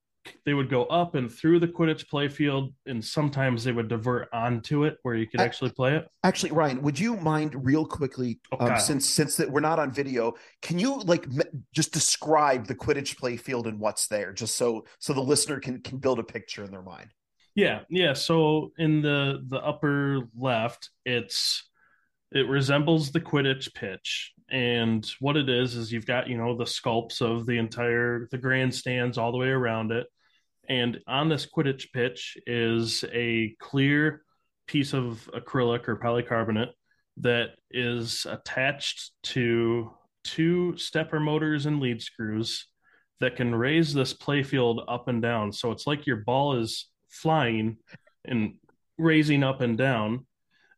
[0.45, 4.83] they would go up and through the Quidditch playfield, and sometimes they would divert onto
[4.83, 6.07] it where you could actually play it.
[6.23, 10.33] Actually, Ryan, would you mind real quickly, um, since since that we're not on video,
[10.61, 15.13] can you like m- just describe the Quidditch playfield and what's there, just so so
[15.13, 17.09] the listener can can build a picture in their mind?
[17.55, 18.13] Yeah, yeah.
[18.13, 21.67] So in the the upper left, it's
[22.31, 24.33] it resembles the Quidditch pitch.
[24.51, 28.37] And what it is is you've got, you know, the sculpts of the entire the
[28.37, 30.07] grandstands all the way around it.
[30.67, 34.23] And on this Quidditch pitch is a clear
[34.67, 36.71] piece of acrylic or polycarbonate
[37.17, 39.91] that is attached to
[40.23, 42.67] two stepper motors and lead screws
[43.21, 45.53] that can raise this playfield up and down.
[45.53, 47.77] So it's like your ball is flying
[48.25, 48.55] and
[48.97, 50.25] raising up and down.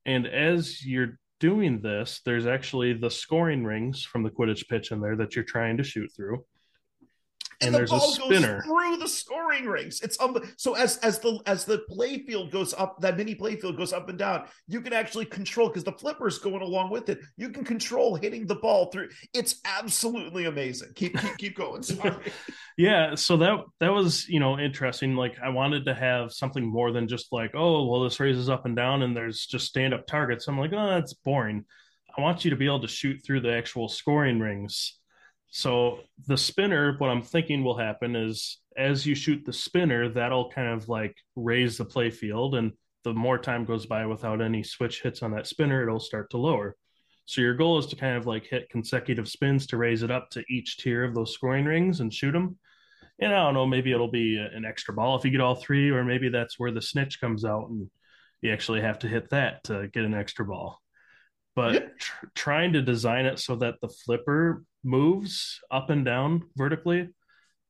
[0.05, 5.02] And as you're doing this, there's actually the scoring rings from the Quidditch pitch in
[5.02, 6.46] there that you're trying to shoot through.
[7.62, 10.01] And, and the there's ball a spinner goes through the scoring rings.
[10.01, 13.93] It's um, so as as the as the playfield goes up, that mini playfield goes
[13.93, 14.45] up and down.
[14.68, 17.20] You can actually control because the flipper's going along with it.
[17.38, 19.10] You can control hitting the ball through.
[19.34, 20.89] It's absolutely amazing.
[20.95, 21.84] Keep keep keep going.
[22.78, 25.16] Yeah, so that that was you know interesting.
[25.16, 28.66] Like I wanted to have something more than just like oh well this raises up
[28.66, 30.47] and down and there's just stand up targets.
[30.47, 31.66] I'm like oh that's boring.
[32.16, 34.99] I want you to be able to shoot through the actual scoring rings
[35.56, 40.49] so the spinner, what I'm thinking will happen is as you shoot the spinner, that'll
[40.49, 42.56] kind of like raise the play field.
[42.56, 42.72] And
[43.04, 46.38] the more time goes by without any switch hits on that spinner, it'll start to
[46.38, 46.76] lower.
[47.26, 50.32] So your goal is to kind of like hit consecutive spins to raise it up
[50.32, 52.58] to each tier of those scoring rings and shoot them.
[53.20, 55.91] And I don't know, maybe it'll be an extra ball if you get all three,
[55.91, 57.91] or maybe that's where the snitch comes out and
[58.41, 60.80] you actually have to hit that to get an extra ball
[61.56, 67.10] but tr- trying to design it so that the flipper moves up and down vertically.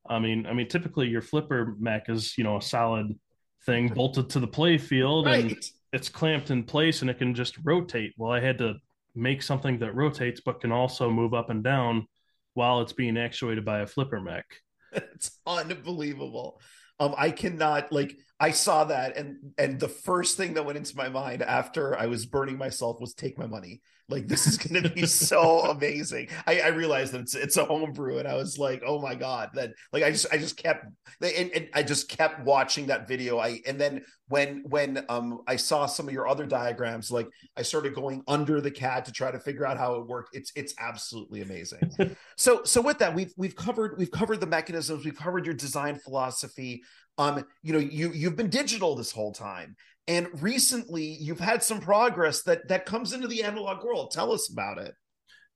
[0.08, 3.18] I mean, I mean, typically your flipper mech is you know a solid
[3.66, 5.46] thing bolted to the play field right.
[5.46, 5.58] and
[5.94, 8.14] it's clamped in place and it can just rotate.
[8.18, 8.76] Well, I had to
[9.16, 12.08] make something that rotates but can also move up and down
[12.56, 14.46] while it's being actuated by a flipper mech.
[15.16, 16.62] It's unbelievable.
[17.00, 20.96] Um, I cannot like I saw that and and the first thing that went into
[20.96, 23.82] my mind after I was burning myself was take my money.
[24.10, 26.28] Like this is going to be so amazing.
[26.46, 29.52] I, I realized that it's it's a homebrew, and I was like, oh my god.
[29.54, 30.86] That like I just I just kept
[31.22, 33.40] and, and I just kept watching that video.
[33.40, 37.62] I and then when when um I saw some of your other diagrams, like I
[37.62, 40.36] started going under the CAD to try to figure out how it worked.
[40.36, 41.92] It's it's absolutely amazing.
[42.38, 45.98] so so with that, we've we've covered we've covered the mechanisms, we've covered your design
[45.98, 46.84] philosophy
[47.20, 49.76] um you know you you've been digital this whole time
[50.08, 54.12] and recently you've had some progress that that comes into the analog world.
[54.12, 54.94] Tell us about it.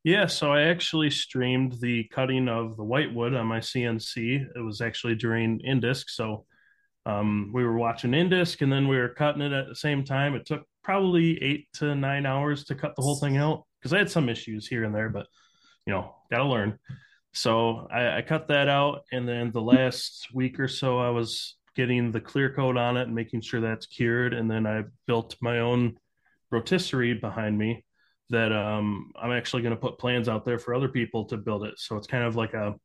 [0.04, 4.80] Yeah so i actually streamed the cutting of the whitewood on my cnc it was
[4.80, 6.46] actually during INDISC so
[7.06, 10.36] um, we were watching INDISC and then we were cutting it at the same time.
[10.36, 13.98] It took probably eight to nine hours to cut the whole thing out because i
[13.98, 15.28] had some issues here and there but
[15.86, 16.78] you know gotta learn.
[17.34, 21.56] So I, I, cut that out, and then the last week or so, I was
[21.78, 24.34] getting the clear coat on it and making sure that's cured.
[24.34, 25.96] And then I built my own
[26.52, 27.86] rotisserie behind me
[28.32, 31.64] that um, I'm actually going to put plans out there for other people to build
[31.64, 31.76] it.
[31.78, 32.76] So it's kind of like a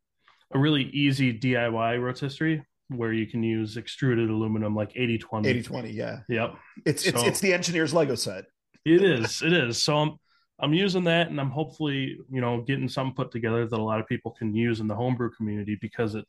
[0.54, 5.48] a really easy DIY rotisserie where you can use extruded aluminum like 80 20.
[5.48, 6.18] 80 20, yeah.
[6.28, 6.54] Yep.
[6.84, 8.44] It's it's So- it's the engineer's Lego set.
[8.84, 9.40] It is.
[9.40, 9.82] It is.
[9.82, 10.12] So I'm
[10.60, 13.98] I'm using that and I'm hopefully, you know, getting something put together that a lot
[14.00, 16.26] of people can use in the homebrew community because it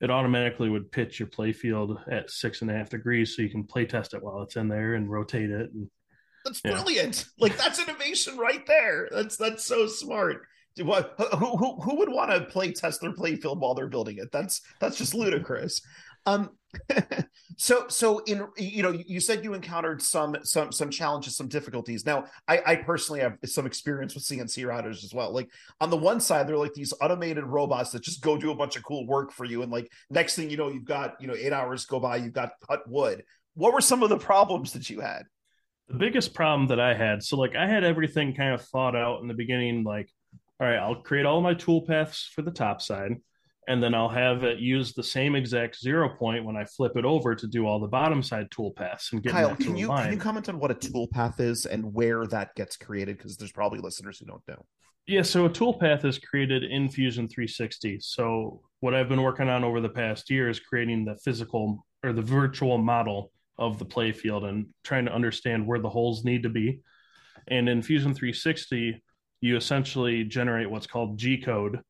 [0.00, 3.64] it automatically would pitch your playfield at six and a half degrees so you can
[3.64, 5.70] play test it while it's in there and rotate it.
[5.72, 5.88] And
[6.44, 6.72] That's Yeah.
[6.72, 7.24] brilliant.
[7.38, 9.08] Like that's innovation right there.
[9.10, 10.42] That's that's so smart.
[10.82, 14.30] What who who, who would want to play test their playfield while they're building it?
[14.30, 15.80] That's that's just ludicrous.
[16.26, 16.50] Um
[17.56, 22.04] so so in you know you said you encountered some some some challenges some difficulties.
[22.04, 25.32] Now I, I personally have some experience with cnc routers as well.
[25.32, 25.50] Like
[25.80, 28.76] on the one side they're like these automated robots that just go do a bunch
[28.76, 29.62] of cool work for you.
[29.62, 32.32] And like next thing you know you've got you know eight hours go by you've
[32.32, 33.24] got cut wood.
[33.54, 35.24] What were some of the problems that you had?
[35.88, 39.22] The biggest problem that I had, so like I had everything kind of thought out
[39.22, 40.10] in the beginning, like,
[40.58, 43.12] all right, I'll create all my tool paths for the top side,
[43.68, 47.04] and then I'll have it use the same exact zero point when I flip it
[47.04, 49.32] over to do all the bottom side tool paths and get it.
[49.32, 52.76] Kyle, can you can you comment on what a toolpath is and where that gets
[52.76, 53.16] created?
[53.18, 54.64] Because there's probably listeners who don't know.
[55.06, 58.00] Yeah, so a toolpath is created in Fusion 360.
[58.00, 62.12] So what I've been working on over the past year is creating the physical or
[62.12, 66.48] the virtual model of the playfield and trying to understand where the holes need to
[66.48, 66.80] be.
[67.48, 69.02] And in Fusion 360,
[69.40, 71.80] you essentially generate what's called G code.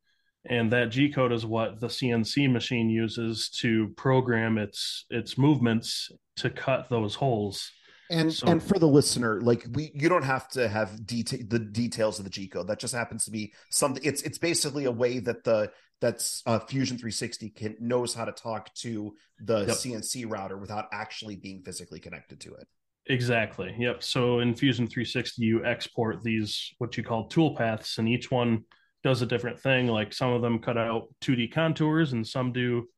[0.49, 6.11] And that G code is what the CNC machine uses to program its its movements
[6.36, 7.70] to cut those holes.
[8.11, 11.59] And So- and for the listener, like we, you don't have to have detail the
[11.59, 12.68] details of the G code.
[12.68, 14.03] That just happens to be something.
[14.05, 18.32] It's it's basically a way that the that's uh, Fusion 360 can knows how to
[18.32, 19.68] talk to the Yep.
[19.76, 22.68] CNC router without actually being physically connected to it.
[23.09, 23.74] Exactly.
[23.78, 24.03] Yep.
[24.03, 28.64] So in Fusion 360, you export these what you call tool paths, and each one
[29.03, 29.86] does a different thing.
[29.86, 32.88] Like some of them cut out 2D contours, and some do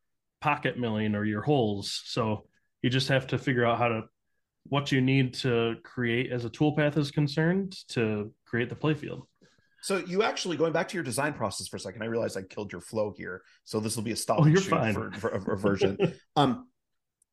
[0.40, 2.02] pocket milling or your holes.
[2.06, 2.46] So
[2.82, 4.02] you just have to figure out how to
[4.64, 9.22] what you need to create as a toolpath is concerned to create the playfield.
[9.80, 12.02] So you actually going back to your design process for a second.
[12.02, 14.60] I realized I killed your flow here, so this will be a stop Oh, you're
[14.60, 14.92] fine.
[14.92, 15.96] for, for a, a version.
[16.36, 16.68] um,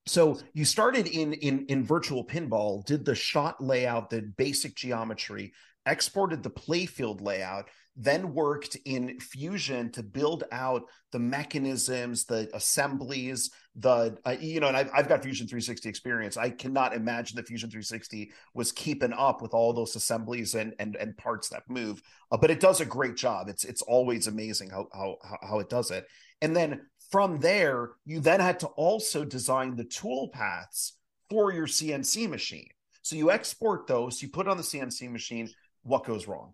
[0.06, 5.54] so you started in in in virtual pinball, did the shot layout, the basic geometry,
[5.86, 13.52] exported the playfield layout, then worked in Fusion to build out the mechanisms, the assemblies,
[13.76, 16.36] the uh, you know, and I've, I've got Fusion 360 experience.
[16.36, 20.96] I cannot imagine that Fusion 360 was keeping up with all those assemblies and and
[20.98, 22.02] and parts that move.
[22.32, 23.48] Uh, but it does a great job.
[23.48, 26.06] It's it's always amazing how how how- it does it.
[26.42, 26.82] And then
[27.12, 30.98] from there, you then had to also design the tool paths
[31.30, 32.68] for your CNC machine.
[33.04, 35.50] So you export those, you put on the CNC machine.
[35.84, 36.54] What goes wrong?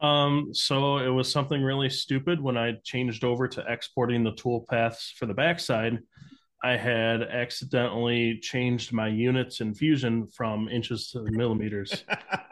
[0.00, 4.64] Um, so it was something really stupid when I changed over to exporting the tool
[4.68, 5.98] paths for the backside.
[6.62, 12.04] I had accidentally changed my units in Fusion from inches to millimeters.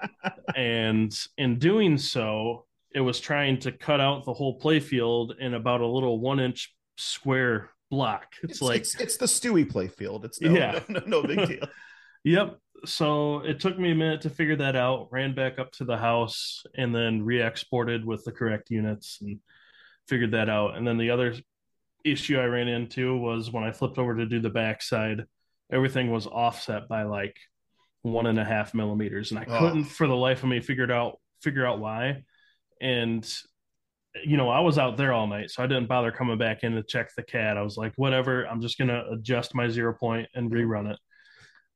[0.56, 5.80] and in doing so, it was trying to cut out the whole playfield in about
[5.80, 8.26] a little one inch square block.
[8.42, 10.24] It's, It's, like, it's, it's the Stewie playfield.
[10.24, 10.80] It's no, Yeah.
[10.88, 11.68] no, no, no big deal.
[12.24, 12.58] Yep.
[12.84, 15.96] So it took me a minute to figure that out, ran back up to the
[15.96, 19.40] house, and then re exported with the correct units and
[20.08, 20.76] figured that out.
[20.76, 21.34] And then the other
[22.04, 25.24] issue I ran into was when I flipped over to do the backside,
[25.72, 27.36] everything was offset by like
[28.02, 29.32] one and a half millimeters.
[29.32, 29.58] And I Oh.
[29.58, 32.22] couldn't for the life of me figure out figure out why.
[32.80, 33.28] And
[34.24, 36.72] you know, I was out there all night, so I didn't bother coming back in
[36.72, 37.56] to check the CAD.
[37.58, 40.98] I was like, whatever, I'm just gonna adjust my zero point and rerun it.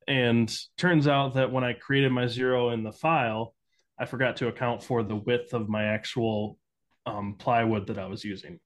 [0.07, 3.53] And turns out that when I created my zero in the file,
[3.99, 6.57] I forgot to account for the width of my actual
[7.05, 8.59] um, plywood that I was using.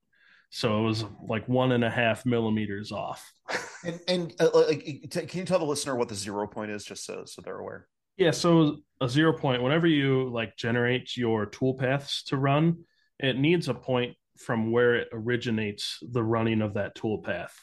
[0.50, 3.32] So it was like one and a half millimeters off.
[3.84, 6.82] And and uh, like, t- can you tell the listener what the zero point is,
[6.82, 7.86] just so so they're aware?
[8.16, 12.78] Yeah, so a zero point, whenever you like generate your tool paths to run,
[13.20, 17.54] it needs a point from where it originates the running of that tool path.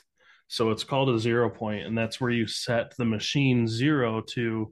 [0.53, 4.71] So it's called a zero point, and that's where you set the machine zero to,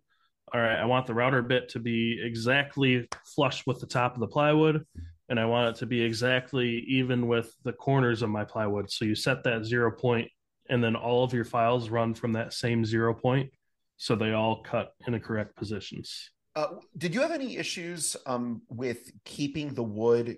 [0.53, 4.19] all right, I want the router bit to be exactly flush with the top of
[4.19, 4.85] the plywood,
[5.27, 8.91] and I want it to be exactly even with the corners of my plywood.
[8.91, 10.29] So you set that zero point,
[10.69, 13.49] and then all of your files run from that same zero point
[13.97, 16.29] so they all cut in the correct positions.
[16.55, 20.37] Uh, did you have any issues um, with keeping the wood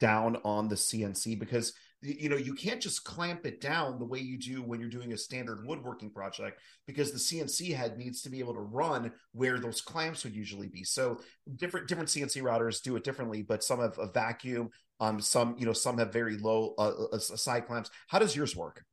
[0.00, 1.38] down on the CNC?
[1.38, 4.88] Because you know you can't just clamp it down the way you do when you're
[4.88, 9.12] doing a standard woodworking project because the cnc head needs to be able to run
[9.32, 10.82] where those clamps would usually be.
[10.82, 11.20] So
[11.56, 15.64] different different cnc routers do it differently but some have a vacuum um some you
[15.64, 17.90] know some have very low uh, uh, side clamps.
[18.08, 18.84] How does yours work?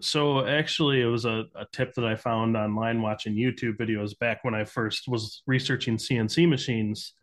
[0.00, 4.42] So actually it was a, a tip that i found online watching youtube videos back
[4.42, 7.14] when i first was researching cnc machines.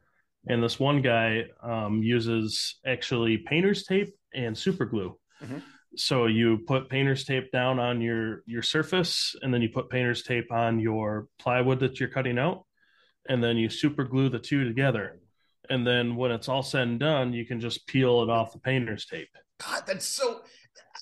[0.47, 5.17] And this one guy um, uses actually painter's tape and super glue.
[5.43, 5.59] Mm-hmm.
[5.95, 10.23] So you put painter's tape down on your your surface, and then you put painter's
[10.23, 12.65] tape on your plywood that you're cutting out,
[13.27, 15.19] and then you super glue the two together.
[15.69, 18.59] And then when it's all said and done, you can just peel it off the
[18.59, 19.29] painter's tape.
[19.63, 20.41] God, that's so.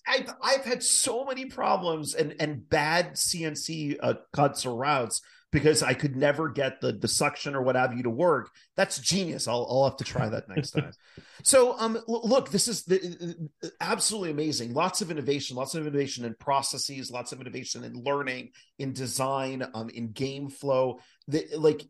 [0.08, 5.22] I've I've had so many problems and and bad CNC uh, cuts or routes
[5.52, 8.50] because I could never get the the suction or what have you to work.
[8.76, 9.48] That's genius.
[9.48, 10.92] I'll I'll have to try that next time.
[11.44, 14.74] so um look, this is the, absolutely amazing.
[14.74, 19.66] Lots of innovation, lots of innovation in processes, lots of innovation in learning, in design,
[19.74, 21.00] um in game flow.
[21.28, 21.84] The, like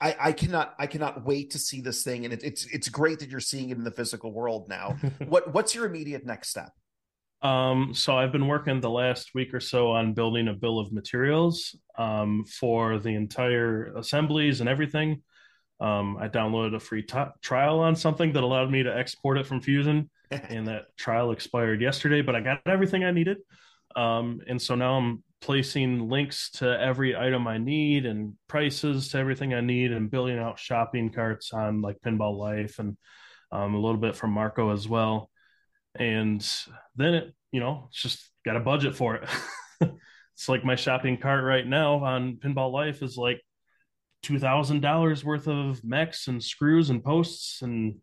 [0.00, 3.20] I, I cannot I cannot wait to see this thing and it, it's it's great
[3.20, 4.96] that you're seeing it in the physical world now.
[5.26, 6.72] what what's your immediate next step?
[7.40, 10.92] Um, so I've been working the last week or so on building a bill of
[10.92, 15.22] materials um, for the entire assemblies and everything.
[15.80, 19.46] Um, I downloaded a free t- trial on something that allowed me to export it
[19.46, 22.22] from Fusion, and that trial expired yesterday.
[22.22, 23.38] But I got everything I needed,
[23.94, 29.18] um, and so now I'm placing links to every item I need and prices to
[29.18, 32.96] everything I need, and building out shopping carts on like Pinball Life and
[33.52, 35.30] um, a little bit from Marco as well
[35.94, 36.46] and
[36.96, 39.28] then it you know it's just got a budget for it.
[40.38, 43.42] It's like my shopping cart right now on pinball life is like
[44.22, 47.96] two thousand dollars worth of mechs and screws and posts and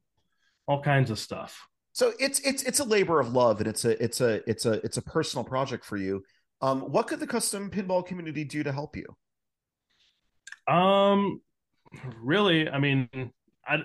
[0.67, 1.65] all kinds of stuff.
[1.93, 4.73] So it's it's it's a labor of love and it's a it's a it's a
[4.83, 6.23] it's a personal project for you.
[6.59, 9.05] Um what could the custom pinball community do to help you?
[10.67, 11.39] Um
[12.21, 13.07] really i mean
[13.65, 13.77] i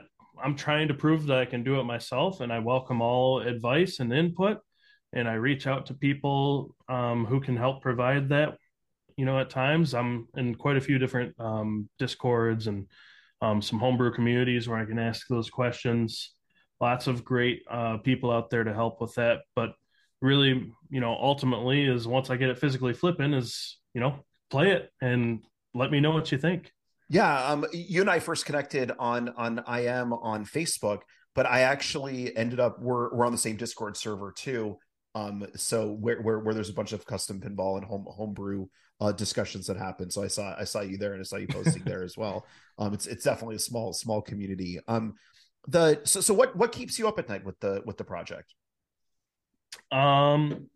[0.42, 4.00] I'm trying to prove that I can do it myself, and I welcome all advice
[4.00, 4.58] and input.
[5.12, 8.56] And I reach out to people um, who can help provide that.
[9.16, 12.86] You know, at times I'm in quite a few different um, discords and
[13.42, 16.32] um, some homebrew communities where I can ask those questions.
[16.80, 19.40] Lots of great uh, people out there to help with that.
[19.56, 19.72] But
[20.22, 24.70] really, you know, ultimately, is once I get it physically flipping, is you know, play
[24.70, 25.40] it and
[25.74, 26.70] let me know what you think.
[27.12, 31.00] Yeah, um, you and I first connected on on IM on Facebook,
[31.34, 34.78] but I actually ended up we're we're on the same Discord server too.
[35.16, 38.66] Um, so where, where where there's a bunch of custom pinball and home homebrew
[39.00, 40.08] uh, discussions that happen.
[40.08, 42.46] So I saw I saw you there and I saw you posting there as well.
[42.78, 44.78] Um, it's it's definitely a small small community.
[44.88, 45.12] Um,
[45.68, 48.54] the so so what what keeps you up at night with the with the project?
[49.92, 50.68] Um,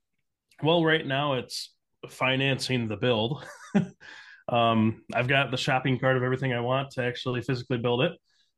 [0.63, 1.73] well, right now it's
[2.11, 3.43] financing the build.
[4.49, 8.13] Um, I've got the shopping cart of everything I want to actually physically build it.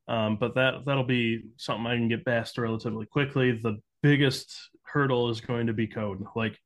[0.08, 3.52] Um, but that that'll be something I can get past relatively quickly.
[3.52, 6.24] The biggest hurdle is going to be code.
[6.36, 6.58] Like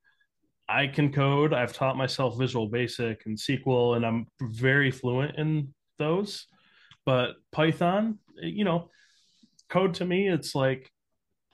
[0.68, 1.52] I can code.
[1.54, 6.46] I've taught myself Visual Basic and SQL, and I'm very fluent in those.
[7.06, 8.90] But Python, you know,
[9.68, 10.90] code to me, it's like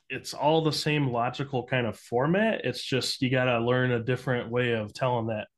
[0.08, 2.64] it's all the same logical kind of format.
[2.64, 5.48] It's just you got to learn a different way of telling that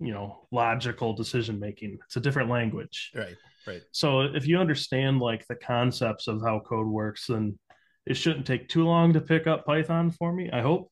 [0.00, 3.10] you know logical decision making it's a different language.
[3.14, 3.36] Right
[3.66, 3.82] right.
[3.92, 7.58] So if you understand like the concepts of how code works then
[8.06, 10.90] it shouldn't take too long to pick up python for me i hope.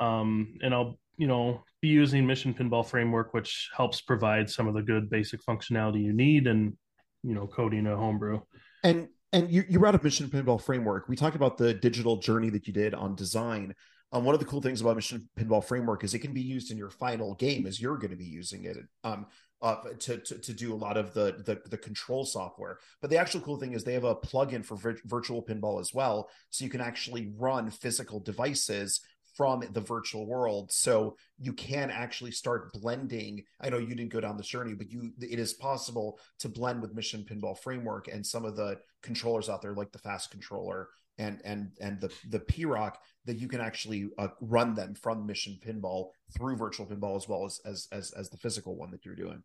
[0.00, 4.74] Um, and i'll you know be using mission pinball framework which helps provide some of
[4.74, 6.76] the good basic functionality you need and
[7.24, 8.40] you know coding a homebrew.
[8.84, 11.08] And and you, you brought up mission pinball framework.
[11.08, 13.74] We talked about the digital journey that you did on design
[14.14, 16.70] um, one of the cool things about Mission Pinball Framework is it can be used
[16.70, 19.26] in your final game as you're going to be using it um,
[19.60, 22.78] uh, to, to, to do a lot of the, the, the control software.
[23.00, 25.92] But the actual cool thing is they have a plugin for vir- virtual pinball as
[25.92, 29.00] well, so you can actually run physical devices
[29.36, 34.20] from the virtual world so you can actually start blending i know you didn't go
[34.20, 38.24] down this journey but you it is possible to blend with mission pinball framework and
[38.24, 40.88] some of the controllers out there like the fast controller
[41.18, 45.58] and and and the the PROC that you can actually uh, run them from Mission
[45.64, 49.16] Pinball through Virtual Pinball as well as as as as the physical one that you're
[49.16, 49.42] doing.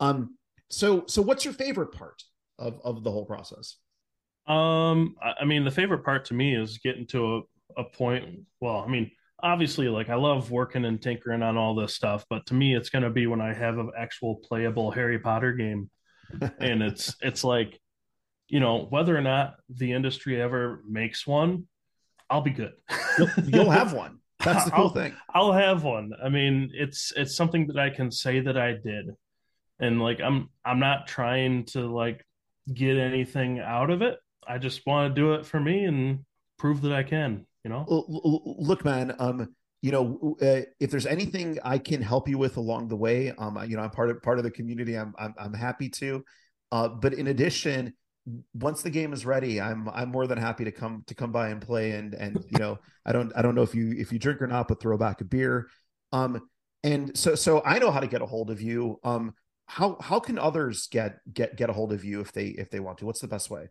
[0.00, 0.36] Um.
[0.70, 2.22] So so what's your favorite part
[2.58, 3.76] of of the whole process?
[4.46, 5.16] Um.
[5.22, 7.40] I mean, the favorite part to me is getting to a
[7.76, 8.40] a point.
[8.60, 9.10] Well, I mean,
[9.42, 12.90] obviously, like I love working and tinkering on all this stuff, but to me, it's
[12.90, 15.90] going to be when I have an actual playable Harry Potter game,
[16.58, 17.78] and it's it's like
[18.54, 21.64] you know, whether or not the industry ever makes one,
[22.30, 22.74] I'll be good.
[23.18, 24.20] you'll, you'll have one.
[24.44, 25.16] That's the cool I'll, thing.
[25.34, 26.12] I'll have one.
[26.22, 29.06] I mean, it's it's something that I can say that I did,
[29.80, 32.24] and like I'm I'm not trying to like
[32.72, 34.20] get anything out of it.
[34.46, 36.20] I just want to do it for me and
[36.56, 37.46] prove that I can.
[37.64, 37.84] You know.
[37.88, 39.16] Look, man.
[39.18, 39.52] Um,
[39.82, 43.58] you know, uh, if there's anything I can help you with along the way, um,
[43.66, 44.94] you know, I'm part of part of the community.
[44.94, 46.24] I'm I'm, I'm happy to.
[46.70, 47.94] Uh, but in addition,
[48.54, 51.48] once the game is ready, I'm I'm more than happy to come to come by
[51.48, 51.92] and play.
[51.92, 54.46] And and you know, I don't I don't know if you if you drink or
[54.46, 55.68] not, but throw back a beer.
[56.12, 56.48] Um,
[56.82, 58.98] and so so I know how to get a hold of you.
[59.04, 59.34] Um,
[59.66, 62.80] how how can others get get get a hold of you if they if they
[62.80, 63.06] want to?
[63.06, 63.68] What's the best way?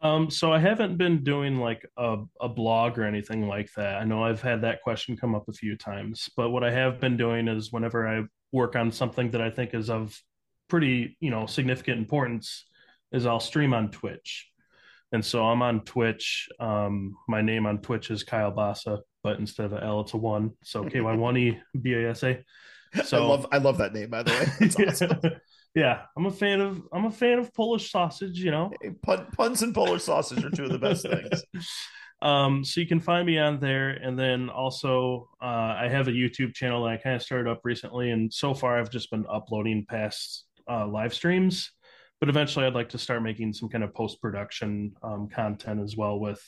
[0.00, 3.96] Um, so I haven't been doing like a, a blog or anything like that.
[3.96, 7.00] I know I've had that question come up a few times, but what I have
[7.00, 8.22] been doing is whenever I
[8.52, 10.16] work on something that I think is of
[10.68, 12.64] pretty, you know, significant importance,
[13.12, 14.48] is I'll stream on Twitch.
[15.12, 16.48] And so I'm on Twitch.
[16.60, 20.18] Um, my name on Twitch is Kyle Basa, but instead of an L, it's a
[20.18, 20.52] one.
[20.62, 22.44] So K Y one E B A S A.
[23.04, 24.46] So I love I love that name by the way.
[24.60, 25.20] That's awesome.
[25.74, 28.40] yeah, I'm a fan of I'm a fan of Polish sausage.
[28.40, 31.44] You know, hey, pun, puns and Polish sausage are two of the best things.
[32.20, 36.10] Um, so you can find me on there, and then also uh, I have a
[36.10, 39.24] YouTube channel that I kind of started up recently, and so far I've just been
[39.30, 41.70] uploading past uh, live streams.
[42.20, 45.96] But eventually, I'd like to start making some kind of post production um, content as
[45.96, 46.42] well with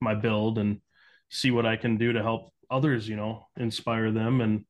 [0.00, 0.80] my build and
[1.30, 3.08] see what I can do to help others.
[3.08, 4.64] You know, inspire them and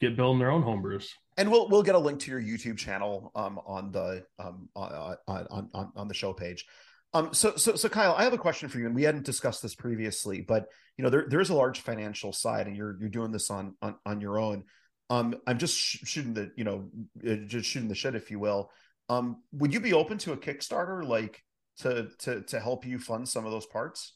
[0.00, 1.08] get building their own homebrews
[1.38, 5.16] and we'll we'll get a link to your YouTube channel um, on the um, on,
[5.28, 6.66] on, on on the show page.
[7.14, 9.62] Um, so so so Kyle, I have a question for you, and we hadn't discussed
[9.62, 10.66] this previously, but
[10.98, 13.76] you know there there is a large financial side, and you're you're doing this on
[13.80, 14.64] on on your own.
[15.10, 16.90] Um, I'm just sh- shooting the you know
[17.26, 18.70] uh, just shooting the shit, if you will.
[19.08, 21.42] Um, would you be open to a Kickstarter, like
[21.78, 24.14] to to to help you fund some of those parts?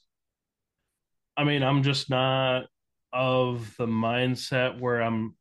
[1.36, 2.66] I mean, I'm just not
[3.12, 5.34] of the mindset where I'm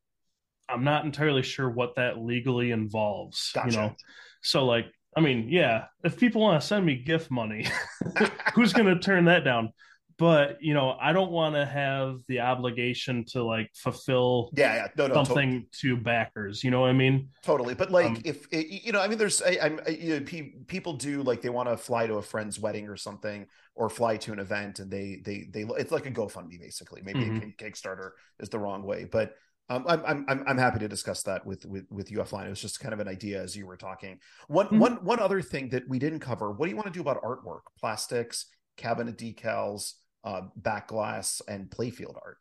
[0.69, 3.51] I'm not entirely sure what that legally involves.
[3.53, 3.69] Gotcha.
[3.69, 3.95] You know,
[4.41, 7.67] so like, I mean, yeah, if people want to send me gift money,
[8.55, 9.73] who's going to turn that down?
[10.21, 14.87] But you know, I don't want to have the obligation to like fulfill yeah, yeah.
[14.95, 15.67] No, no, something totally.
[15.81, 16.63] to backers.
[16.63, 17.29] You know what I mean?
[17.41, 17.73] Totally.
[17.73, 21.23] But like, um, if you know, I mean, there's, I, am you know, people do
[21.23, 24.37] like they want to fly to a friend's wedding or something, or fly to an
[24.37, 27.01] event, and they they they it's like a GoFundMe basically.
[27.03, 27.47] Maybe mm-hmm.
[27.47, 29.33] a Kickstarter is the wrong way, but
[29.69, 32.45] um, I'm I'm I'm happy to discuss that with with with you offline.
[32.45, 34.19] It was just kind of an idea as you were talking.
[34.49, 34.77] One mm-hmm.
[34.77, 36.51] one one other thing that we didn't cover.
[36.51, 38.45] What do you want to do about artwork, plastics,
[38.77, 39.93] cabinet decals,
[40.23, 42.37] uh, back glass, and playfield art?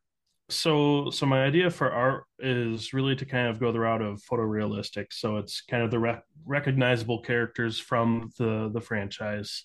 [0.49, 4.21] So so my idea for art is really to kind of go the route of
[4.23, 5.07] photorealistic.
[5.13, 9.65] So it's kind of the rec- recognizable characters from the the franchise.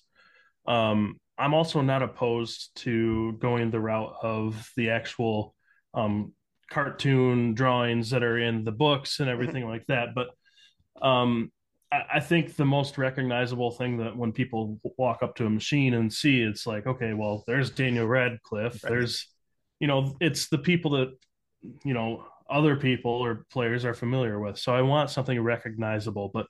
[0.68, 5.56] Um, I'm also not opposed to going the route of the actual
[5.94, 6.34] um,
[6.70, 10.10] cartoon drawings that are in the books and everything like that.
[10.16, 10.28] But
[11.02, 11.52] um,
[11.92, 16.12] I, think the most recognizable thing that when people walk up to a machine and
[16.12, 18.84] see, it's like, okay, well, there's Daniel Radcliffe.
[18.84, 18.90] Right.
[18.90, 19.28] There's,
[19.80, 21.18] you know, it's the people that,
[21.84, 24.58] you know, other people or players are familiar with.
[24.58, 26.48] So I want something recognizable, but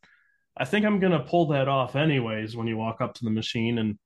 [0.58, 3.32] I think I'm going to pull that off anyways when you walk up to the
[3.32, 3.98] machine and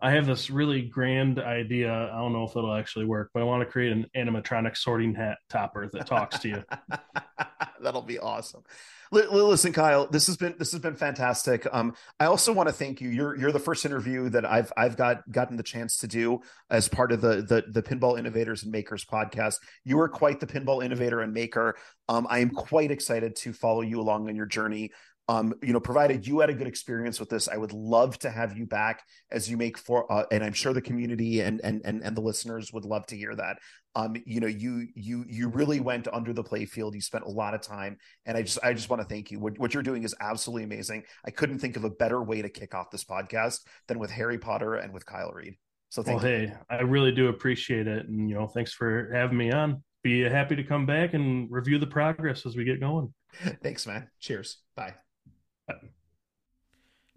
[0.00, 1.92] I have this really grand idea.
[1.92, 5.14] I don't know if it'll actually work, but I want to create an animatronic sorting
[5.14, 6.64] hat topper that talks to you.
[7.82, 8.62] That'll be awesome.
[9.10, 11.66] Listen, Kyle, this has been this has been fantastic.
[11.72, 13.08] Um, I also want to thank you.
[13.08, 16.88] You're you're the first interview that I've I've got gotten the chance to do as
[16.88, 19.56] part of the the the Pinball Innovators and Makers podcast.
[19.84, 21.76] You are quite the pinball innovator and maker.
[22.08, 24.92] Um, I am quite excited to follow you along on your journey
[25.28, 28.30] um, you know, provided you had a good experience with this, I would love to
[28.30, 31.82] have you back as you make for, uh, and I'm sure the community and and
[31.84, 33.58] and and the listeners would love to hear that.
[33.98, 36.94] Um, you know, you you you really went under the playfield.
[36.94, 39.40] You spent a lot of time, and I just I just want to thank you.
[39.40, 41.02] What what you're doing is absolutely amazing.
[41.24, 44.38] I couldn't think of a better way to kick off this podcast than with Harry
[44.38, 45.56] Potter and with Kyle Reed.
[45.88, 46.46] So thank well, you.
[46.46, 49.82] hey, I really do appreciate it, and you know, thanks for having me on.
[50.04, 53.12] Be happy to come back and review the progress as we get going.
[53.64, 54.08] Thanks, man.
[54.20, 54.58] Cheers.
[54.76, 54.94] Bye.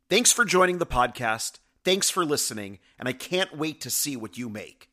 [0.09, 1.59] Thanks for joining the podcast.
[1.85, 4.90] Thanks for listening, and I can't wait to see what you make.